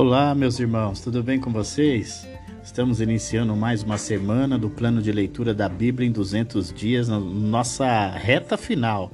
Olá, 0.00 0.32
meus 0.32 0.60
irmãos, 0.60 1.00
tudo 1.00 1.24
bem 1.24 1.40
com 1.40 1.50
vocês? 1.50 2.24
Estamos 2.62 3.00
iniciando 3.00 3.56
mais 3.56 3.82
uma 3.82 3.98
semana 3.98 4.56
do 4.56 4.70
plano 4.70 5.02
de 5.02 5.10
leitura 5.10 5.52
da 5.52 5.68
Bíblia 5.68 6.06
em 6.06 6.12
200 6.12 6.72
dias, 6.72 7.08
na 7.08 7.18
nossa 7.18 8.08
reta 8.10 8.56
final. 8.56 9.10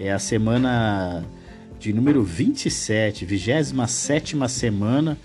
É 0.00 0.10
a 0.10 0.18
semana 0.18 1.22
de 1.78 1.92
número 1.92 2.22
27, 2.22 3.26
27 3.26 4.34
semana. 4.48 5.18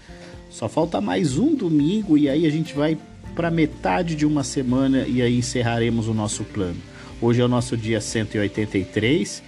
Só 0.50 0.68
falta 0.68 1.00
mais 1.00 1.38
um 1.38 1.56
domingo 1.56 2.18
e 2.18 2.28
aí 2.28 2.46
a 2.46 2.52
gente 2.52 2.76
vai 2.76 2.98
para 3.34 3.50
metade 3.50 4.14
de 4.14 4.26
uma 4.26 4.44
semana 4.44 5.08
e 5.08 5.22
aí 5.22 5.38
encerraremos 5.38 6.10
o 6.10 6.14
nosso 6.14 6.44
plano. 6.44 6.82
Hoje 7.22 7.40
é 7.40 7.46
o 7.46 7.48
nosso 7.48 7.78
dia 7.78 8.02
183 8.02 9.42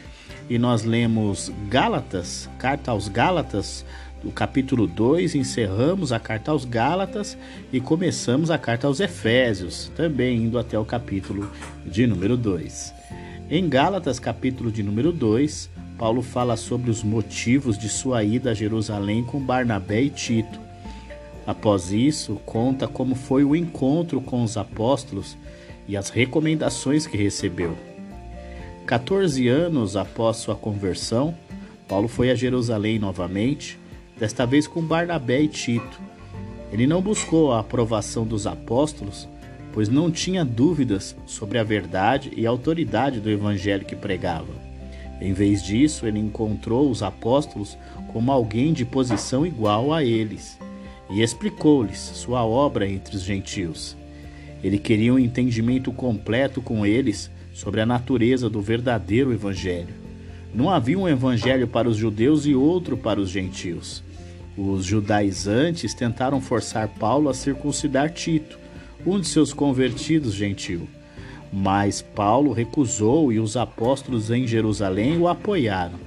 e 0.50 0.58
nós 0.58 0.84
lemos 0.84 1.52
Gálatas, 1.68 2.50
carta 2.58 2.92
aos 2.92 3.10
Gálatas, 3.10 3.86
o 4.24 4.32
capítulo 4.32 4.88
2, 4.88 5.36
encerramos 5.36 6.14
a 6.14 6.20
carta 6.20 6.52
aos 6.52 6.64
Gálatas 6.64 7.38
e 7.72 7.80
começamos 7.80 8.50
a 8.50 8.58
carta 8.58 8.88
aos 8.88 9.00
Efésios, 9.00 9.92
também 9.96 10.44
indo 10.44 10.58
até 10.58 10.80
o 10.80 10.86
capítulo 10.86 11.52
de 11.86 12.08
número 12.08 12.38
2. 12.38 12.94
Em 13.50 13.68
Gálatas, 13.68 14.20
capítulo 14.20 14.72
de 14.72 14.82
número 14.82 15.12
2, 15.12 15.70
Paulo 15.98 16.22
fala 16.22 16.56
sobre 16.56 16.90
os 16.90 17.04
motivos 17.04 17.78
de 17.78 17.90
sua 17.90 18.24
ida 18.24 18.52
a 18.52 18.54
Jerusalém 18.54 19.24
com 19.24 19.40
Barnabé 19.40 20.02
e 20.02 20.10
Tito. 20.10 20.60
Após 21.46 21.92
isso, 21.92 22.36
conta 22.46 22.88
como 22.88 23.16
foi 23.16 23.44
o 23.44 23.56
encontro 23.56 24.22
com 24.22 24.42
os 24.42 24.56
apóstolos 24.56 25.38
e 25.86 25.98
as 25.98 26.10
recomendações 26.10 27.06
que 27.06 27.18
recebeu. 27.18 27.78
14 28.88 29.50
anos 29.50 29.98
após 29.98 30.38
sua 30.38 30.56
conversão, 30.56 31.36
Paulo 31.88 32.08
foi 32.08 32.32
a 32.32 32.36
Jerusalém 32.36 32.98
novamente 32.98 33.78
desta 34.20 34.46
vez 34.46 34.68
com 34.68 34.82
Barnabé 34.82 35.42
e 35.42 35.48
Tito. 35.48 36.00
Ele 36.72 36.88
não 36.88 37.02
buscou 37.02 37.52
a 37.52 37.60
aprovação 37.60 38.26
dos 38.26 38.48
apóstolos, 38.48 39.28
pois 39.72 39.90
não 39.90 40.12
tinha 40.12 40.46
dúvidas 40.46 41.16
sobre 41.26 41.58
a 41.58 41.64
verdade 41.64 42.32
e 42.36 42.46
a 42.46 42.50
autoridade 42.50 43.20
do 43.20 43.30
evangelho 43.30 43.86
que 43.86 43.96
pregava. 43.96 44.54
Em 45.22 45.34
vez 45.34 45.64
disso, 45.64 46.06
ele 46.06 46.20
encontrou 46.20 46.90
os 46.90 47.02
apóstolos 47.02 47.78
como 48.12 48.32
alguém 48.32 48.74
de 48.74 48.86
posição 48.86 49.46
igual 49.46 49.94
a 49.94 50.04
eles 50.04 50.58
e 51.10 51.22
explicou-lhes 51.22 52.00
sua 52.00 52.46
obra 52.46 52.88
entre 52.88 53.16
os 53.16 53.24
gentios. 53.24 53.96
Ele 54.64 54.78
queria 54.78 55.14
um 55.14 55.20
entendimento 55.20 55.92
completo 55.92 56.62
com 56.62 56.86
eles 56.86 57.30
sobre 57.54 57.82
a 57.82 57.86
natureza 57.86 58.50
do 58.50 58.62
verdadeiro 58.62 59.32
evangelho. 59.32 59.94
Não 60.54 60.70
havia 60.70 60.98
um 60.98 61.08
evangelho 61.08 61.68
para 61.68 61.90
os 61.90 61.98
judeus 61.98 62.46
e 62.46 62.56
outro 62.56 62.96
para 62.98 63.20
os 63.20 63.30
gentios. 63.30 64.04
Os 64.58 64.86
judaizantes 64.86 65.94
tentaram 65.94 66.40
forçar 66.40 66.88
Paulo 66.88 67.28
a 67.30 67.34
circuncidar 67.34 68.12
Tito, 68.12 68.60
um 69.06 69.20
de 69.20 69.28
seus 69.28 69.52
convertidos 69.52 70.34
gentil. 70.34 70.88
Mas 71.52 72.02
Paulo 72.02 72.52
recusou 72.52 73.32
e 73.32 73.40
os 73.40 73.58
apóstolos 73.58 74.30
em 74.30 74.46
Jerusalém 74.46 75.18
o 75.18 75.28
apoiaram. 75.28 76.00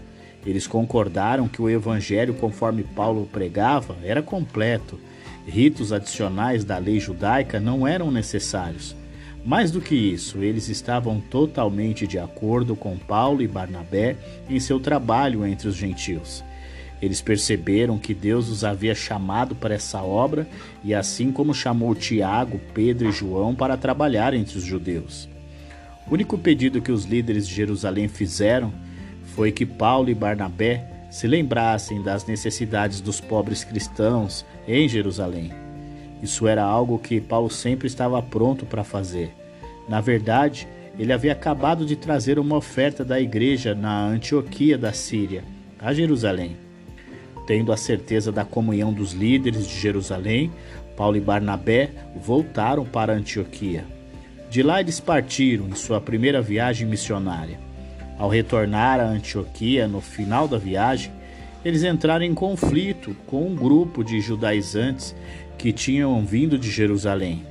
Eles 0.45 0.67
concordaram 0.67 1.49
que 1.49 1.61
o 1.61 1.69
evangelho, 1.69 2.35
conforme 2.35 2.85
Paulo 2.85 3.29
pregava, 3.33 3.97
era 4.05 4.23
completo. 4.23 4.99
Ritos 5.45 5.93
adicionais 5.93 6.65
da 6.65 6.79
lei 6.79 7.01
judaica 7.01 7.59
não 7.59 7.87
eram 7.87 8.13
necessários. 8.13 8.95
Mais 9.45 9.71
do 9.71 9.81
que 9.81 9.95
isso, 9.95 10.43
eles 10.43 10.69
estavam 10.69 11.21
totalmente 11.21 12.07
de 12.07 12.19
acordo 12.19 12.75
com 12.75 12.97
Paulo 12.97 13.43
e 13.43 13.49
Barnabé 13.49 14.17
em 14.49 14.59
seu 14.59 14.79
trabalho 14.79 15.45
entre 15.47 15.69
os 15.69 15.77
gentios. 15.77 16.45
Eles 17.01 17.21
perceberam 17.21 17.99
que 17.99 18.15
Deus 18.15 18.49
os 18.49 18.65
havia 18.65 18.95
chamado 18.95 19.55
para 19.55 19.75
essa 19.75 20.03
obra 20.03 20.49
e 20.83 20.95
assim 20.95 21.31
como 21.31 21.53
chamou 21.55 21.95
Tiago, 21.95 22.61
Pedro 22.73 23.09
e 23.09 23.13
João 23.13 23.55
para 23.55 23.77
trabalhar 23.77 24.33
entre 24.33 24.57
os 24.57 24.65
judeus. 24.65 25.29
O 26.09 26.15
único 26.15 26.39
pedido 26.39 26.81
que 26.81 26.93
os 26.93 27.05
líderes 27.05 27.47
de 27.47 27.55
Jerusalém 27.55 28.09
fizeram 28.09 28.73
foi 29.35 29.53
que 29.53 29.67
Paulo 29.67 30.09
e 30.09 30.15
Barnabé 30.15 31.09
se 31.11 31.27
lembrassem 31.27 32.03
das 32.03 32.27
necessidades 32.27 33.01
dos 33.01 33.21
pobres 33.21 33.65
cristãos 33.65 34.45
em 34.67 34.89
Jerusalém. 34.89 35.53
Isso 36.23 36.47
era 36.47 36.63
algo 36.63 36.99
que 36.99 37.21
Paulo 37.21 37.51
sempre 37.51 37.87
estava 37.87 38.23
pronto 38.23 38.65
para 38.65 38.83
fazer. 38.83 39.31
Na 39.89 40.01
verdade, 40.01 40.67
ele 40.99 41.13
havia 41.13 41.33
acabado 41.33 41.85
de 41.85 41.95
trazer 41.95 42.39
uma 42.39 42.57
oferta 42.57 43.05
da 43.05 43.21
igreja 43.21 43.75
na 43.75 44.07
Antioquia 44.07 44.79
da 44.79 44.93
Síria, 44.93 45.45
a 45.79 45.93
Jerusalém. 45.93 46.66
Tendo 47.47 47.73
a 47.73 47.77
certeza 47.77 48.33
da 48.33 48.45
comunhão 48.45 48.93
dos 48.93 49.13
líderes 49.13 49.67
de 49.67 49.79
Jerusalém, 49.79 50.51
Paulo 50.97 51.17
e 51.17 51.21
Barnabé 51.21 51.91
voltaram 52.17 52.85
para 52.85 53.13
Antioquia. 53.13 53.85
De 54.51 54.63
lá 54.63 54.81
eles 54.81 54.99
partiram 54.99 55.69
em 55.69 55.75
sua 55.75 56.01
primeira 56.01 56.43
viagem 56.43 56.87
missionária. 56.87 57.59
Ao 58.19 58.29
retornar 58.29 58.99
a 58.99 59.05
Antioquia 59.05 59.87
no 59.87 60.01
final 60.01 60.49
da 60.49 60.59
viagem, 60.59 61.13
eles 61.65 61.83
entraram 61.85 62.25
em 62.25 62.35
conflito 62.35 63.15
com 63.27 63.47
um 63.47 63.55
grupo 63.55 64.03
de 64.03 64.21
judaizantes 64.21 65.15
que 65.59 65.73
tinham 65.73 66.25
vindo 66.25 66.59
de 66.59 66.71
Jerusalém. 66.71 67.45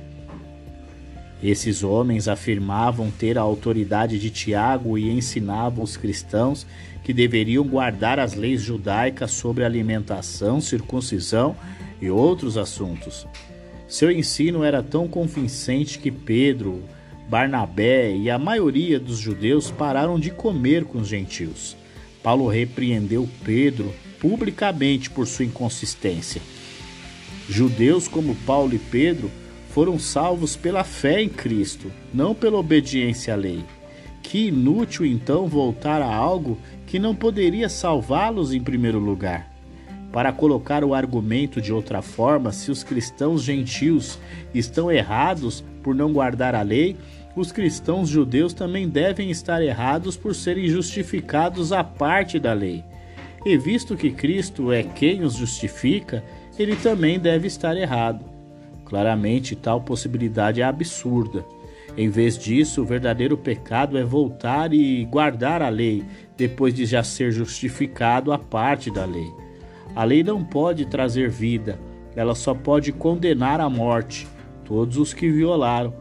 Esses 1.42 1.84
homens 1.84 2.28
afirmavam 2.28 3.10
ter 3.10 3.36
a 3.36 3.42
autoridade 3.42 4.18
de 4.18 4.30
Tiago 4.30 4.96
e 4.96 5.10
ensinavam 5.10 5.84
os 5.84 5.96
cristãos 5.96 6.66
que 7.04 7.12
deveriam 7.12 7.64
guardar 7.64 8.18
as 8.18 8.34
leis 8.34 8.62
judaicas 8.62 9.30
sobre 9.32 9.62
alimentação, 9.62 10.60
circuncisão 10.60 11.54
e 12.00 12.10
outros 12.10 12.56
assuntos. 12.56 13.26
Seu 13.86 14.10
ensino 14.10 14.64
era 14.64 14.82
tão 14.82 15.06
convincente 15.06 15.98
que 15.98 16.10
Pedro, 16.10 16.82
Barnabé 17.28 18.16
e 18.16 18.30
a 18.30 18.38
maioria 18.38 18.98
dos 18.98 19.18
judeus 19.18 19.70
pararam 19.70 20.18
de 20.18 20.30
comer 20.30 20.84
com 20.84 20.98
os 20.98 21.08
gentios. 21.08 21.76
Paulo 22.22 22.48
repreendeu 22.48 23.28
Pedro 23.44 23.94
publicamente 24.18 25.10
por 25.10 25.26
sua 25.26 25.44
inconsistência. 25.44 26.42
Judeus 27.48 28.08
como 28.08 28.34
Paulo 28.34 28.74
e 28.74 28.78
Pedro 28.78 29.30
foram 29.76 29.98
salvos 29.98 30.56
pela 30.56 30.82
fé 30.82 31.20
em 31.20 31.28
Cristo, 31.28 31.92
não 32.14 32.34
pela 32.34 32.56
obediência 32.56 33.34
à 33.34 33.36
lei. 33.36 33.62
Que 34.22 34.46
inútil 34.46 35.04
então 35.04 35.46
voltar 35.46 36.00
a 36.00 36.14
algo 36.14 36.56
que 36.86 36.98
não 36.98 37.14
poderia 37.14 37.68
salvá-los 37.68 38.54
em 38.54 38.60
primeiro 38.62 38.98
lugar. 38.98 39.52
Para 40.10 40.32
colocar 40.32 40.82
o 40.82 40.94
argumento 40.94 41.60
de 41.60 41.74
outra 41.74 42.00
forma, 42.00 42.52
se 42.52 42.70
os 42.70 42.82
cristãos 42.82 43.42
gentios 43.42 44.18
estão 44.54 44.90
errados 44.90 45.62
por 45.82 45.94
não 45.94 46.10
guardar 46.10 46.54
a 46.54 46.62
lei, 46.62 46.96
os 47.36 47.52
cristãos 47.52 48.08
judeus 48.08 48.54
também 48.54 48.88
devem 48.88 49.30
estar 49.30 49.62
errados 49.62 50.16
por 50.16 50.34
serem 50.34 50.68
justificados 50.68 51.70
à 51.70 51.84
parte 51.84 52.38
da 52.38 52.54
lei. 52.54 52.82
E 53.44 53.58
visto 53.58 53.94
que 53.94 54.10
Cristo 54.10 54.72
é 54.72 54.82
quem 54.82 55.22
os 55.22 55.34
justifica, 55.34 56.24
ele 56.58 56.76
também 56.76 57.20
deve 57.20 57.46
estar 57.46 57.76
errado. 57.76 58.35
Claramente, 58.86 59.56
tal 59.56 59.80
possibilidade 59.80 60.62
é 60.62 60.64
absurda. 60.64 61.44
Em 61.96 62.08
vez 62.08 62.38
disso, 62.38 62.82
o 62.82 62.84
verdadeiro 62.84 63.36
pecado 63.36 63.98
é 63.98 64.04
voltar 64.04 64.72
e 64.72 65.04
guardar 65.04 65.60
a 65.60 65.68
lei, 65.68 66.04
depois 66.36 66.72
de 66.72 66.86
já 66.86 67.02
ser 67.02 67.32
justificado 67.32 68.32
a 68.32 68.38
parte 68.38 68.90
da 68.90 69.04
lei. 69.04 69.30
A 69.94 70.04
lei 70.04 70.22
não 70.22 70.44
pode 70.44 70.86
trazer 70.86 71.30
vida, 71.30 71.78
ela 72.14 72.34
só 72.34 72.54
pode 72.54 72.92
condenar 72.92 73.60
à 73.60 73.68
morte 73.68 74.26
todos 74.64 74.98
os 74.98 75.12
que 75.12 75.30
violaram. 75.30 75.94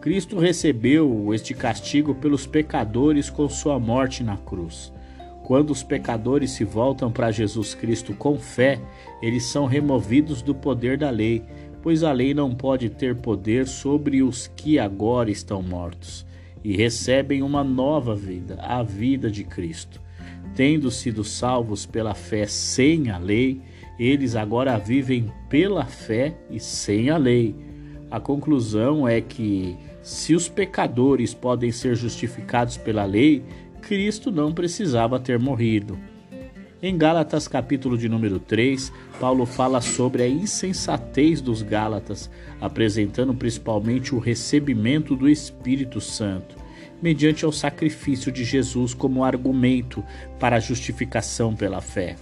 Cristo 0.00 0.38
recebeu 0.38 1.32
este 1.32 1.54
castigo 1.54 2.14
pelos 2.14 2.46
pecadores 2.46 3.30
com 3.30 3.48
sua 3.48 3.78
morte 3.78 4.22
na 4.22 4.36
cruz. 4.36 4.92
Quando 5.44 5.70
os 5.70 5.82
pecadores 5.82 6.52
se 6.52 6.64
voltam 6.64 7.12
para 7.12 7.30
Jesus 7.30 7.74
Cristo 7.74 8.14
com 8.14 8.38
fé, 8.38 8.80
eles 9.20 9.44
são 9.44 9.66
removidos 9.66 10.40
do 10.40 10.54
poder 10.54 10.96
da 10.96 11.10
lei 11.10 11.44
pois 11.84 12.02
a 12.02 12.10
lei 12.12 12.32
não 12.32 12.54
pode 12.54 12.88
ter 12.88 13.14
poder 13.14 13.68
sobre 13.68 14.22
os 14.22 14.46
que 14.46 14.78
agora 14.78 15.30
estão 15.30 15.60
mortos 15.60 16.24
e 16.64 16.74
recebem 16.74 17.42
uma 17.42 17.62
nova 17.62 18.16
vida, 18.16 18.58
a 18.62 18.82
vida 18.82 19.30
de 19.30 19.44
Cristo. 19.44 20.00
Tendo 20.56 20.90
sido 20.90 21.22
salvos 21.22 21.84
pela 21.84 22.14
fé 22.14 22.46
sem 22.46 23.10
a 23.10 23.18
lei, 23.18 23.60
eles 23.98 24.34
agora 24.34 24.78
vivem 24.78 25.30
pela 25.50 25.84
fé 25.84 26.34
e 26.50 26.58
sem 26.58 27.10
a 27.10 27.18
lei. 27.18 27.54
A 28.10 28.18
conclusão 28.18 29.06
é 29.06 29.20
que, 29.20 29.76
se 30.02 30.34
os 30.34 30.48
pecadores 30.48 31.34
podem 31.34 31.70
ser 31.70 31.96
justificados 31.96 32.78
pela 32.78 33.04
lei, 33.04 33.44
Cristo 33.82 34.32
não 34.32 34.54
precisava 34.54 35.20
ter 35.20 35.38
morrido. 35.38 35.98
Em 36.86 36.98
Gálatas, 36.98 37.48
capítulo 37.48 37.96
de 37.96 38.10
número 38.10 38.38
3, 38.38 38.92
Paulo 39.18 39.46
fala 39.46 39.80
sobre 39.80 40.22
a 40.22 40.28
insensatez 40.28 41.40
dos 41.40 41.62
Gálatas, 41.62 42.30
apresentando 42.60 43.32
principalmente 43.32 44.14
o 44.14 44.18
recebimento 44.18 45.16
do 45.16 45.26
Espírito 45.26 45.98
Santo, 45.98 46.56
mediante 47.00 47.42
ao 47.42 47.50
sacrifício 47.50 48.30
de 48.30 48.44
Jesus 48.44 48.92
como 48.92 49.24
argumento 49.24 50.04
para 50.38 50.56
a 50.56 50.60
justificação 50.60 51.56
pela 51.56 51.80
fé. 51.80 52.16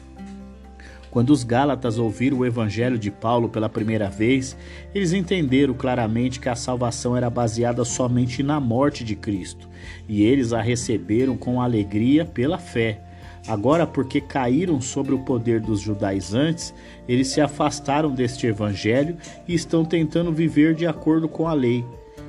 Quando 1.10 1.30
os 1.30 1.42
Gálatas 1.42 1.98
ouviram 1.98 2.38
o 2.38 2.46
evangelho 2.46 3.00
de 3.00 3.10
Paulo 3.10 3.48
pela 3.48 3.68
primeira 3.68 4.08
vez, 4.08 4.56
eles 4.94 5.12
entenderam 5.12 5.74
claramente 5.74 6.38
que 6.38 6.48
a 6.48 6.54
salvação 6.54 7.16
era 7.16 7.28
baseada 7.28 7.84
somente 7.84 8.44
na 8.44 8.60
morte 8.60 9.02
de 9.02 9.16
Cristo, 9.16 9.68
e 10.08 10.22
eles 10.22 10.52
a 10.52 10.62
receberam 10.62 11.36
com 11.36 11.60
alegria 11.60 12.24
pela 12.24 12.58
fé. 12.58 13.00
Agora, 13.46 13.86
porque 13.86 14.20
caíram 14.20 14.80
sobre 14.80 15.14
o 15.14 15.18
poder 15.18 15.60
dos 15.60 15.80
judaizantes, 15.80 16.72
eles 17.08 17.28
se 17.28 17.40
afastaram 17.40 18.10
deste 18.10 18.46
evangelho 18.46 19.16
e 19.48 19.54
estão 19.54 19.84
tentando 19.84 20.32
viver 20.32 20.74
de 20.74 20.86
acordo 20.86 21.28
com 21.28 21.48
a 21.48 21.52
lei. 21.52 21.84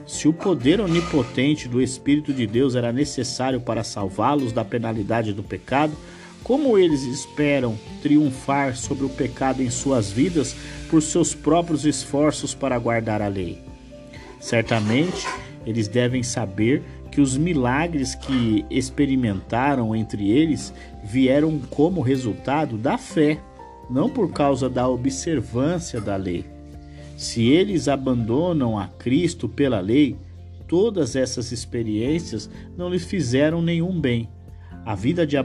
Se 0.05 0.27
o 0.27 0.33
poder 0.33 0.81
onipotente 0.81 1.67
do 1.67 1.81
Espírito 1.81 2.33
de 2.33 2.45
Deus 2.47 2.75
era 2.75 2.91
necessário 2.91 3.61
para 3.61 3.83
salvá-los 3.83 4.51
da 4.51 4.65
penalidade 4.65 5.33
do 5.33 5.43
pecado, 5.43 5.93
como 6.43 6.77
eles 6.77 7.03
esperam 7.03 7.77
triunfar 8.01 8.75
sobre 8.75 9.05
o 9.05 9.09
pecado 9.09 9.63
em 9.63 9.69
suas 9.69 10.11
vidas 10.11 10.55
por 10.89 11.01
seus 11.01 11.33
próprios 11.33 11.85
esforços 11.85 12.53
para 12.53 12.77
guardar 12.77 13.21
a 13.21 13.27
lei? 13.27 13.61
Certamente, 14.41 15.25
eles 15.65 15.87
devem 15.87 16.21
saber 16.21 16.83
que 17.13 17.21
os 17.21 17.37
milagres 17.37 18.15
que 18.15 18.65
experimentaram 18.69 19.95
entre 19.95 20.31
eles 20.31 20.73
vieram 21.03 21.59
como 21.69 22.01
resultado 22.01 22.77
da 22.77 22.97
fé, 22.97 23.39
não 23.89 24.09
por 24.09 24.31
causa 24.31 24.67
da 24.67 24.87
observância 24.87 26.01
da 26.01 26.15
lei. 26.15 26.43
Se 27.15 27.43
eles 27.47 27.87
abandonam 27.87 28.79
a 28.79 28.87
Cristo 28.87 29.47
pela 29.47 29.79
lei, 29.79 30.17
todas 30.67 31.15
essas 31.15 31.51
experiências 31.51 32.49
não 32.75 32.89
lhes 32.89 33.05
fizeram 33.05 33.61
nenhum 33.61 33.99
bem 33.99 34.27
a 34.85 34.95
vida 34.95 35.25
de, 35.25 35.37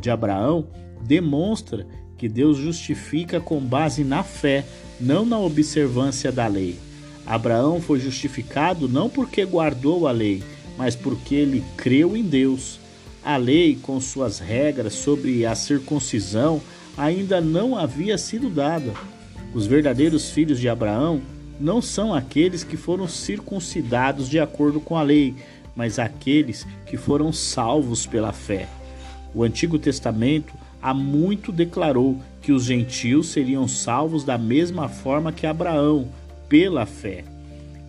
de 0.00 0.10
Abraão 0.10 0.66
demonstra 1.02 1.86
que 2.16 2.28
Deus 2.28 2.58
justifica 2.58 3.40
com 3.40 3.60
base 3.60 4.04
na 4.04 4.22
fé, 4.22 4.64
não 5.00 5.24
na 5.24 5.38
observância 5.38 6.30
da 6.30 6.46
lei. 6.46 6.76
Abraão 7.24 7.80
foi 7.80 8.00
justificado 8.00 8.88
não 8.88 9.08
porque 9.08 9.44
guardou 9.44 10.06
a 10.06 10.10
lei, 10.10 10.42
mas 10.80 10.96
porque 10.96 11.34
ele 11.34 11.62
creu 11.76 12.16
em 12.16 12.22
Deus. 12.22 12.80
A 13.22 13.36
lei, 13.36 13.78
com 13.82 14.00
suas 14.00 14.38
regras 14.38 14.94
sobre 14.94 15.44
a 15.44 15.54
circuncisão, 15.54 16.58
ainda 16.96 17.38
não 17.38 17.76
havia 17.76 18.16
sido 18.16 18.48
dada. 18.48 18.94
Os 19.52 19.66
verdadeiros 19.66 20.30
filhos 20.30 20.58
de 20.58 20.70
Abraão 20.70 21.20
não 21.60 21.82
são 21.82 22.14
aqueles 22.14 22.64
que 22.64 22.78
foram 22.78 23.06
circuncidados 23.06 24.26
de 24.26 24.40
acordo 24.40 24.80
com 24.80 24.96
a 24.96 25.02
lei, 25.02 25.34
mas 25.76 25.98
aqueles 25.98 26.66
que 26.86 26.96
foram 26.96 27.30
salvos 27.30 28.06
pela 28.06 28.32
fé. 28.32 28.66
O 29.34 29.42
Antigo 29.42 29.78
Testamento 29.78 30.54
há 30.80 30.94
muito 30.94 31.52
declarou 31.52 32.18
que 32.40 32.52
os 32.52 32.64
gentios 32.64 33.28
seriam 33.28 33.68
salvos 33.68 34.24
da 34.24 34.38
mesma 34.38 34.88
forma 34.88 35.30
que 35.30 35.46
Abraão, 35.46 36.08
pela 36.48 36.86
fé. 36.86 37.22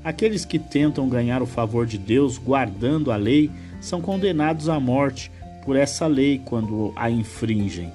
Aqueles 0.04 0.46
que 0.46 0.58
tentam 0.58 1.08
ganhar 1.08 1.42
o 1.42 1.46
favor 1.46 1.86
de 1.86 1.98
Deus 1.98 2.38
guardando 2.38 3.12
a 3.12 3.16
lei 3.16 3.52
são 3.80 4.02
condenados 4.02 4.68
à 4.68 4.80
morte 4.80 5.32
por 5.64 5.76
essa 5.76 6.08
lei 6.08 6.42
quando 6.44 6.92
a 6.96 7.10
infringem. 7.10 7.92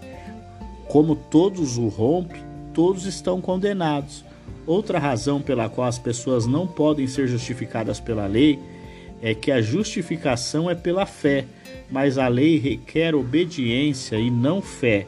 Como 0.88 1.16
todos 1.16 1.76
o 1.76 1.88
rompem, 1.88 2.40
todos 2.72 3.06
estão 3.06 3.40
condenados. 3.40 4.24
Outra 4.66 4.98
razão 4.98 5.40
pela 5.40 5.68
qual 5.68 5.88
as 5.88 5.98
pessoas 5.98 6.46
não 6.46 6.66
podem 6.66 7.06
ser 7.06 7.26
justificadas 7.26 7.98
pela 7.98 8.26
lei 8.26 8.58
é 9.20 9.34
que 9.34 9.50
a 9.50 9.60
justificação 9.60 10.70
é 10.70 10.74
pela 10.74 11.06
fé, 11.06 11.44
mas 11.90 12.18
a 12.18 12.28
lei 12.28 12.58
requer 12.58 13.14
obediência 13.14 14.16
e 14.16 14.30
não 14.30 14.62
fé. 14.62 15.06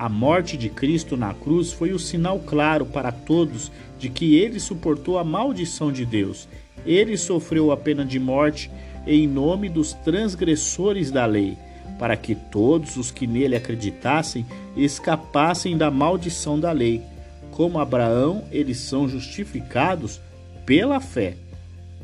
A 0.00 0.08
morte 0.08 0.56
de 0.56 0.70
Cristo 0.70 1.14
na 1.14 1.34
cruz 1.34 1.74
foi 1.74 1.92
o 1.92 1.98
sinal 1.98 2.38
claro 2.38 2.86
para 2.86 3.12
todos 3.12 3.70
de 3.98 4.08
que 4.08 4.34
ele 4.34 4.58
suportou 4.58 5.18
a 5.18 5.24
maldição 5.24 5.92
de 5.92 6.06
Deus. 6.06 6.48
Ele 6.86 7.18
sofreu 7.18 7.70
a 7.70 7.76
pena 7.76 8.02
de 8.02 8.18
morte 8.18 8.70
em 9.06 9.28
nome 9.28 9.68
dos 9.68 9.92
transgressores 9.92 11.10
da 11.10 11.26
lei, 11.26 11.54
para 11.98 12.16
que 12.16 12.34
todos 12.34 12.96
os 12.96 13.10
que 13.10 13.26
nele 13.26 13.54
acreditassem 13.54 14.46
escapassem 14.74 15.76
da 15.76 15.90
maldição 15.90 16.58
da 16.58 16.72
lei. 16.72 17.02
Como 17.50 17.78
Abraão, 17.78 18.44
eles 18.50 18.78
são 18.78 19.06
justificados 19.06 20.18
pela 20.64 20.98
fé. 20.98 21.36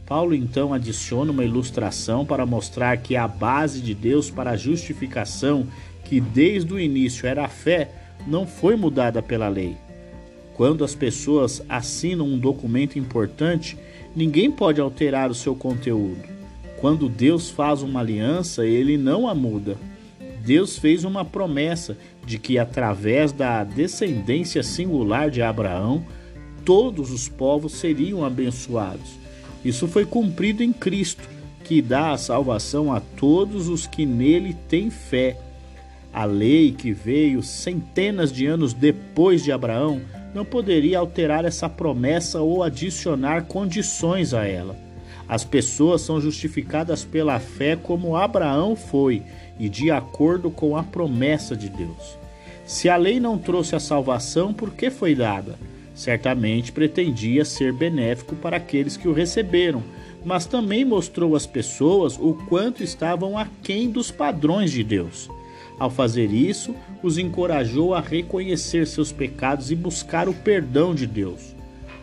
Paulo 0.04 0.34
então 0.34 0.74
adiciona 0.74 1.32
uma 1.32 1.44
ilustração 1.44 2.26
para 2.26 2.44
mostrar 2.44 2.98
que 2.98 3.16
a 3.16 3.26
base 3.26 3.80
de 3.80 3.94
Deus 3.94 4.30
para 4.30 4.50
a 4.50 4.56
justificação, 4.56 5.66
que 6.08 6.20
desde 6.20 6.72
o 6.72 6.78
início 6.78 7.26
era 7.26 7.44
a 7.44 7.48
fé, 7.48 7.90
não 8.26 8.46
foi 8.46 8.76
mudada 8.76 9.20
pela 9.20 9.48
lei. 9.48 9.76
Quando 10.54 10.84
as 10.84 10.94
pessoas 10.94 11.62
assinam 11.68 12.26
um 12.26 12.38
documento 12.38 12.98
importante, 12.98 13.76
ninguém 14.14 14.50
pode 14.50 14.80
alterar 14.80 15.30
o 15.30 15.34
seu 15.34 15.54
conteúdo. 15.54 16.22
Quando 16.78 17.08
Deus 17.08 17.50
faz 17.50 17.82
uma 17.82 18.00
aliança, 18.00 18.64
ele 18.64 18.96
não 18.96 19.26
a 19.26 19.34
muda. 19.34 19.76
Deus 20.44 20.78
fez 20.78 21.02
uma 21.02 21.24
promessa 21.24 21.98
de 22.24 22.38
que 22.38 22.56
através 22.56 23.32
da 23.32 23.64
descendência 23.64 24.62
singular 24.62 25.28
de 25.28 25.42
Abraão, 25.42 26.04
todos 26.64 27.10
os 27.10 27.28
povos 27.28 27.72
seriam 27.72 28.24
abençoados. 28.24 29.18
Isso 29.64 29.88
foi 29.88 30.06
cumprido 30.06 30.62
em 30.62 30.72
Cristo, 30.72 31.28
que 31.64 31.82
dá 31.82 32.12
a 32.12 32.18
salvação 32.18 32.92
a 32.92 33.00
todos 33.00 33.68
os 33.68 33.86
que 33.88 34.06
nele 34.06 34.54
têm 34.68 34.88
fé. 34.88 35.36
A 36.16 36.24
lei 36.24 36.72
que 36.72 36.94
veio 36.94 37.42
centenas 37.42 38.32
de 38.32 38.46
anos 38.46 38.72
depois 38.72 39.44
de 39.44 39.52
Abraão 39.52 40.00
não 40.34 40.46
poderia 40.46 40.98
alterar 40.98 41.44
essa 41.44 41.68
promessa 41.68 42.40
ou 42.40 42.62
adicionar 42.62 43.44
condições 43.44 44.32
a 44.32 44.46
ela. 44.46 44.74
As 45.28 45.44
pessoas 45.44 46.00
são 46.00 46.18
justificadas 46.18 47.04
pela 47.04 47.38
fé 47.38 47.76
como 47.76 48.16
Abraão 48.16 48.74
foi 48.74 49.24
e 49.60 49.68
de 49.68 49.90
acordo 49.90 50.50
com 50.50 50.74
a 50.74 50.82
promessa 50.82 51.54
de 51.54 51.68
Deus. 51.68 52.16
Se 52.64 52.88
a 52.88 52.96
lei 52.96 53.20
não 53.20 53.36
trouxe 53.36 53.76
a 53.76 53.78
salvação, 53.78 54.54
por 54.54 54.70
que 54.70 54.88
foi 54.88 55.14
dada? 55.14 55.58
Certamente 55.94 56.72
pretendia 56.72 57.44
ser 57.44 57.74
benéfico 57.74 58.34
para 58.36 58.56
aqueles 58.56 58.96
que 58.96 59.06
o 59.06 59.12
receberam, 59.12 59.82
mas 60.24 60.46
também 60.46 60.82
mostrou 60.82 61.36
às 61.36 61.46
pessoas 61.46 62.16
o 62.18 62.32
quanto 62.48 62.82
estavam 62.82 63.36
aquém 63.36 63.90
dos 63.90 64.10
padrões 64.10 64.70
de 64.70 64.82
Deus. 64.82 65.28
Ao 65.78 65.90
fazer 65.90 66.32
isso, 66.32 66.74
os 67.02 67.18
encorajou 67.18 67.94
a 67.94 68.00
reconhecer 68.00 68.86
seus 68.86 69.12
pecados 69.12 69.70
e 69.70 69.76
buscar 69.76 70.28
o 70.28 70.34
perdão 70.34 70.94
de 70.94 71.06
Deus. 71.06 71.54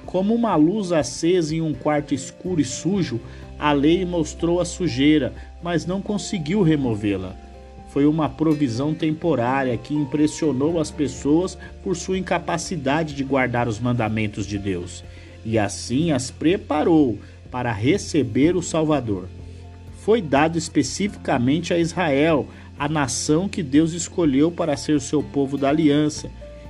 Como 0.06 0.36
uma 0.36 0.56
luz 0.56 0.92
acesa 0.92 1.56
em 1.56 1.62
um 1.62 1.74
quarto 1.74 2.14
escuro 2.14 2.62
e 2.62 2.66
sujo, 2.66 3.20
a 3.58 3.72
lei 3.72 4.06
mostrou 4.06 4.60
a 4.60 4.66
sujeira, 4.66 5.34
mas 5.64 5.86
não 5.86 6.02
conseguiu 6.02 6.62
removê-la 6.62 7.36
foi 7.94 8.08
uma 8.08 8.28
provisão 8.28 8.92
temporária 8.92 9.78
que 9.78 9.94
impressionou 9.94 10.80
as 10.80 10.90
pessoas 10.90 11.56
por 11.84 11.96
sua 11.96 12.18
incapacidade 12.18 13.14
de 13.14 13.24
guardar 13.24 13.68
os 13.68 13.80
mandamentos 13.80 14.48
de 14.48 14.58
Deus 14.58 15.04
e 15.46 15.60
assim 15.60 16.12
as 16.12 16.32
preparou 16.32 17.20
para 17.52 17.72
receber 17.72 18.56
o 18.56 18.64
Salvador. 18.64 19.28
Foi 20.00 20.24
dado 20.24 20.58
especificamente 20.58 21.72
a 21.72 21.78
Israel, 21.78 22.48
a 22.78 22.90
nação 22.90 23.48
que 23.48 23.62
Deus 23.62 23.94
escolheu 23.94 24.52
para 24.52 24.76
ser 24.76 25.00
seu 25.00 25.22
povo 25.22 25.58
da 25.58 25.70
aliança, 25.70 26.30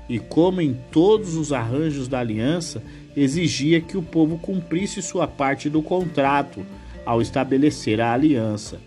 e 0.10 0.20
como 0.20 0.62
em 0.62 0.78
todos 0.92 1.36
os 1.36 1.54
arranjos 1.54 2.08
da 2.08 2.20
aliança, 2.20 2.84
exigia 3.16 3.80
que 3.80 3.98
o 3.98 4.02
povo 4.02 4.38
cumprisse 4.38 5.02
sua 5.02 5.28
parte 5.28 5.70
do 5.70 5.82
contrato 5.82 6.66
ao 7.06 7.22
estabelecer 7.22 8.02
a 8.02 8.14
aliança. 8.14 8.80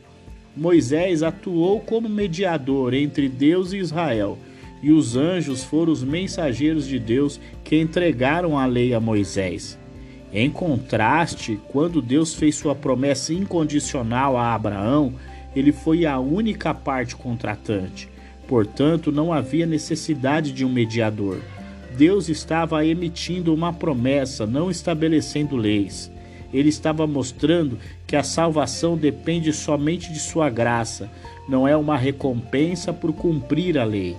Moisés 0.56 1.23
atuou 1.23 1.80
como 1.80 2.08
mediador 2.08 2.94
entre 2.94 3.28
Deus 3.28 3.73
e 3.73 3.78
Israel, 3.78 4.38
e 4.82 4.90
os 4.90 5.16
anjos 5.16 5.64
foram 5.64 5.92
os 5.92 6.02
mensageiros 6.02 6.87
de 6.87 6.99
Deus 6.99 7.40
que 7.64 7.78
entregaram 7.78 8.58
a 8.58 8.66
lei 8.66 8.94
a 8.94 9.00
Moisés. 9.00 9.78
Em 10.32 10.50
contraste, 10.50 11.58
quando 11.68 12.02
Deus 12.02 12.35
fez 12.35 12.56
sua 12.56 12.75
promessa 12.75 13.32
incondicional 13.32 14.37
a 14.37 14.54
Abraão, 14.54 15.14
ele 15.56 15.72
foi 15.72 16.04
a 16.04 16.18
única 16.18 16.75
parte 16.75 17.16
contratante. 17.16 18.10
Portanto, 18.46 19.10
não 19.10 19.32
havia 19.32 19.64
necessidade 19.64 20.52
de 20.52 20.64
um 20.66 20.68
mediador. 20.68 21.40
Deus 21.96 22.28
estava 22.28 22.84
emitindo 22.84 23.54
uma 23.54 23.72
promessa, 23.72 24.46
não 24.46 24.70
estabelecendo 24.70 25.56
leis. 25.56 26.12
Ele 26.52 26.68
estava 26.68 27.06
mostrando 27.06 27.78
que 28.06 28.14
a 28.14 28.22
salvação 28.22 28.98
depende 28.98 29.50
somente 29.52 30.12
de 30.12 30.20
sua 30.20 30.50
graça, 30.50 31.10
não 31.48 31.66
é 31.66 31.75
uma 31.75 31.96
recompensa 31.96 32.92
por 32.92 33.14
cumprir 33.14 33.78
a 33.78 33.84
lei. 33.84 34.14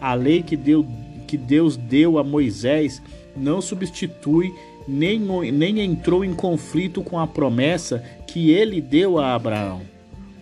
A 0.00 0.14
lei 0.14 0.42
que, 0.42 0.56
deu, 0.56 0.84
que 1.26 1.36
Deus 1.36 1.76
deu 1.76 2.18
a 2.18 2.24
Moisés 2.24 3.00
não 3.36 3.62
substitui 3.62 4.52
nem, 4.88 5.20
nem 5.52 5.80
entrou 5.80 6.24
em 6.24 6.34
conflito 6.34 7.00
com 7.02 7.18
a 7.18 7.26
promessa 7.26 8.02
que 8.26 8.50
ele 8.50 8.80
deu 8.80 9.18
a 9.18 9.34
Abraão. 9.34 9.82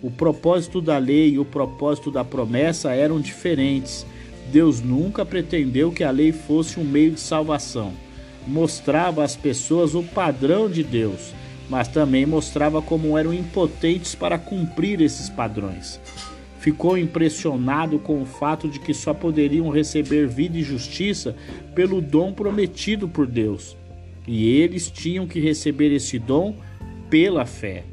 O 0.01 0.11
propósito 0.11 0.81
da 0.81 0.97
lei 0.97 1.31
e 1.31 1.39
o 1.39 1.45
propósito 1.45 2.11
da 2.11 2.25
promessa 2.25 2.93
eram 2.93 3.21
diferentes. 3.21 4.07
Deus 4.53 4.81
nunca 4.81 5.27
pretendeu 5.27 5.91
que 5.91 6.05
a 6.05 6.11
lei 6.11 6.31
fosse 6.31 6.79
um 6.79 6.85
meio 6.85 7.11
de 7.13 7.21
salvação. 7.21 7.93
Mostrava 8.47 9.25
às 9.25 9.35
pessoas 9.35 9.95
o 9.95 10.03
padrão 10.03 10.71
de 10.71 10.85
Deus, 10.85 11.35
mas 11.69 11.89
também 11.89 12.25
mostrava 12.25 12.81
como 12.81 13.19
eram 13.19 13.35
impotentes 13.35 14.15
para 14.15 14.39
cumprir 14.39 15.01
esses 15.01 15.29
padrões. 15.29 16.01
Ficou 16.61 16.97
impressionado 16.97 17.99
com 17.99 18.23
o 18.23 18.27
fato 18.27 18.69
de 18.69 18.79
que 18.79 18.95
só 18.95 19.13
poderiam 19.13 19.69
receber 19.69 20.27
vida 20.27 20.57
e 20.57 20.63
justiça 20.63 21.37
pelo 21.75 22.01
dom 22.01 22.33
prometido 22.33 23.09
por 23.09 23.27
Deus. 23.27 23.77
E 24.27 24.49
eles 24.49 24.91
tinham 24.91 25.27
que 25.27 25.41
receber 25.41 25.93
esse 25.93 26.19
dom 26.19 26.57
pela 27.11 27.45
fé. 27.45 27.85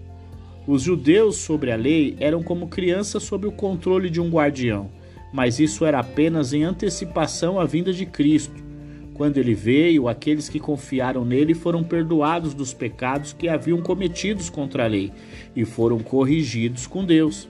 Os 0.68 0.82
judeus 0.82 1.38
sobre 1.38 1.72
a 1.72 1.76
lei 1.76 2.16
eram 2.20 2.42
como 2.42 2.68
crianças 2.68 3.24
sob 3.24 3.48
o 3.48 3.52
controle 3.52 4.10
de 4.10 4.20
um 4.20 4.30
guardião 4.30 4.90
mas 5.36 5.60
isso 5.60 5.84
era 5.84 6.00
apenas 6.00 6.54
em 6.54 6.64
antecipação 6.64 7.60
à 7.60 7.66
vinda 7.66 7.92
de 7.92 8.06
Cristo. 8.06 8.64
Quando 9.14 9.38
ele 9.38 9.54
veio, 9.54 10.08
aqueles 10.08 10.48
que 10.48 10.62
confiaram 10.62 11.26
nele 11.26 11.54
foram 11.54 11.84
perdoados 11.84 12.54
dos 12.54 12.74
pecados 12.74 13.34
que 13.34 13.50
haviam 13.50 13.82
cometidos 13.82 14.50
contra 14.50 14.86
a 14.86 14.88
lei 14.88 15.12
e 15.54 15.66
foram 15.66 16.00
corrigidos 16.00 16.88
com 16.88 17.04
Deus. 17.04 17.50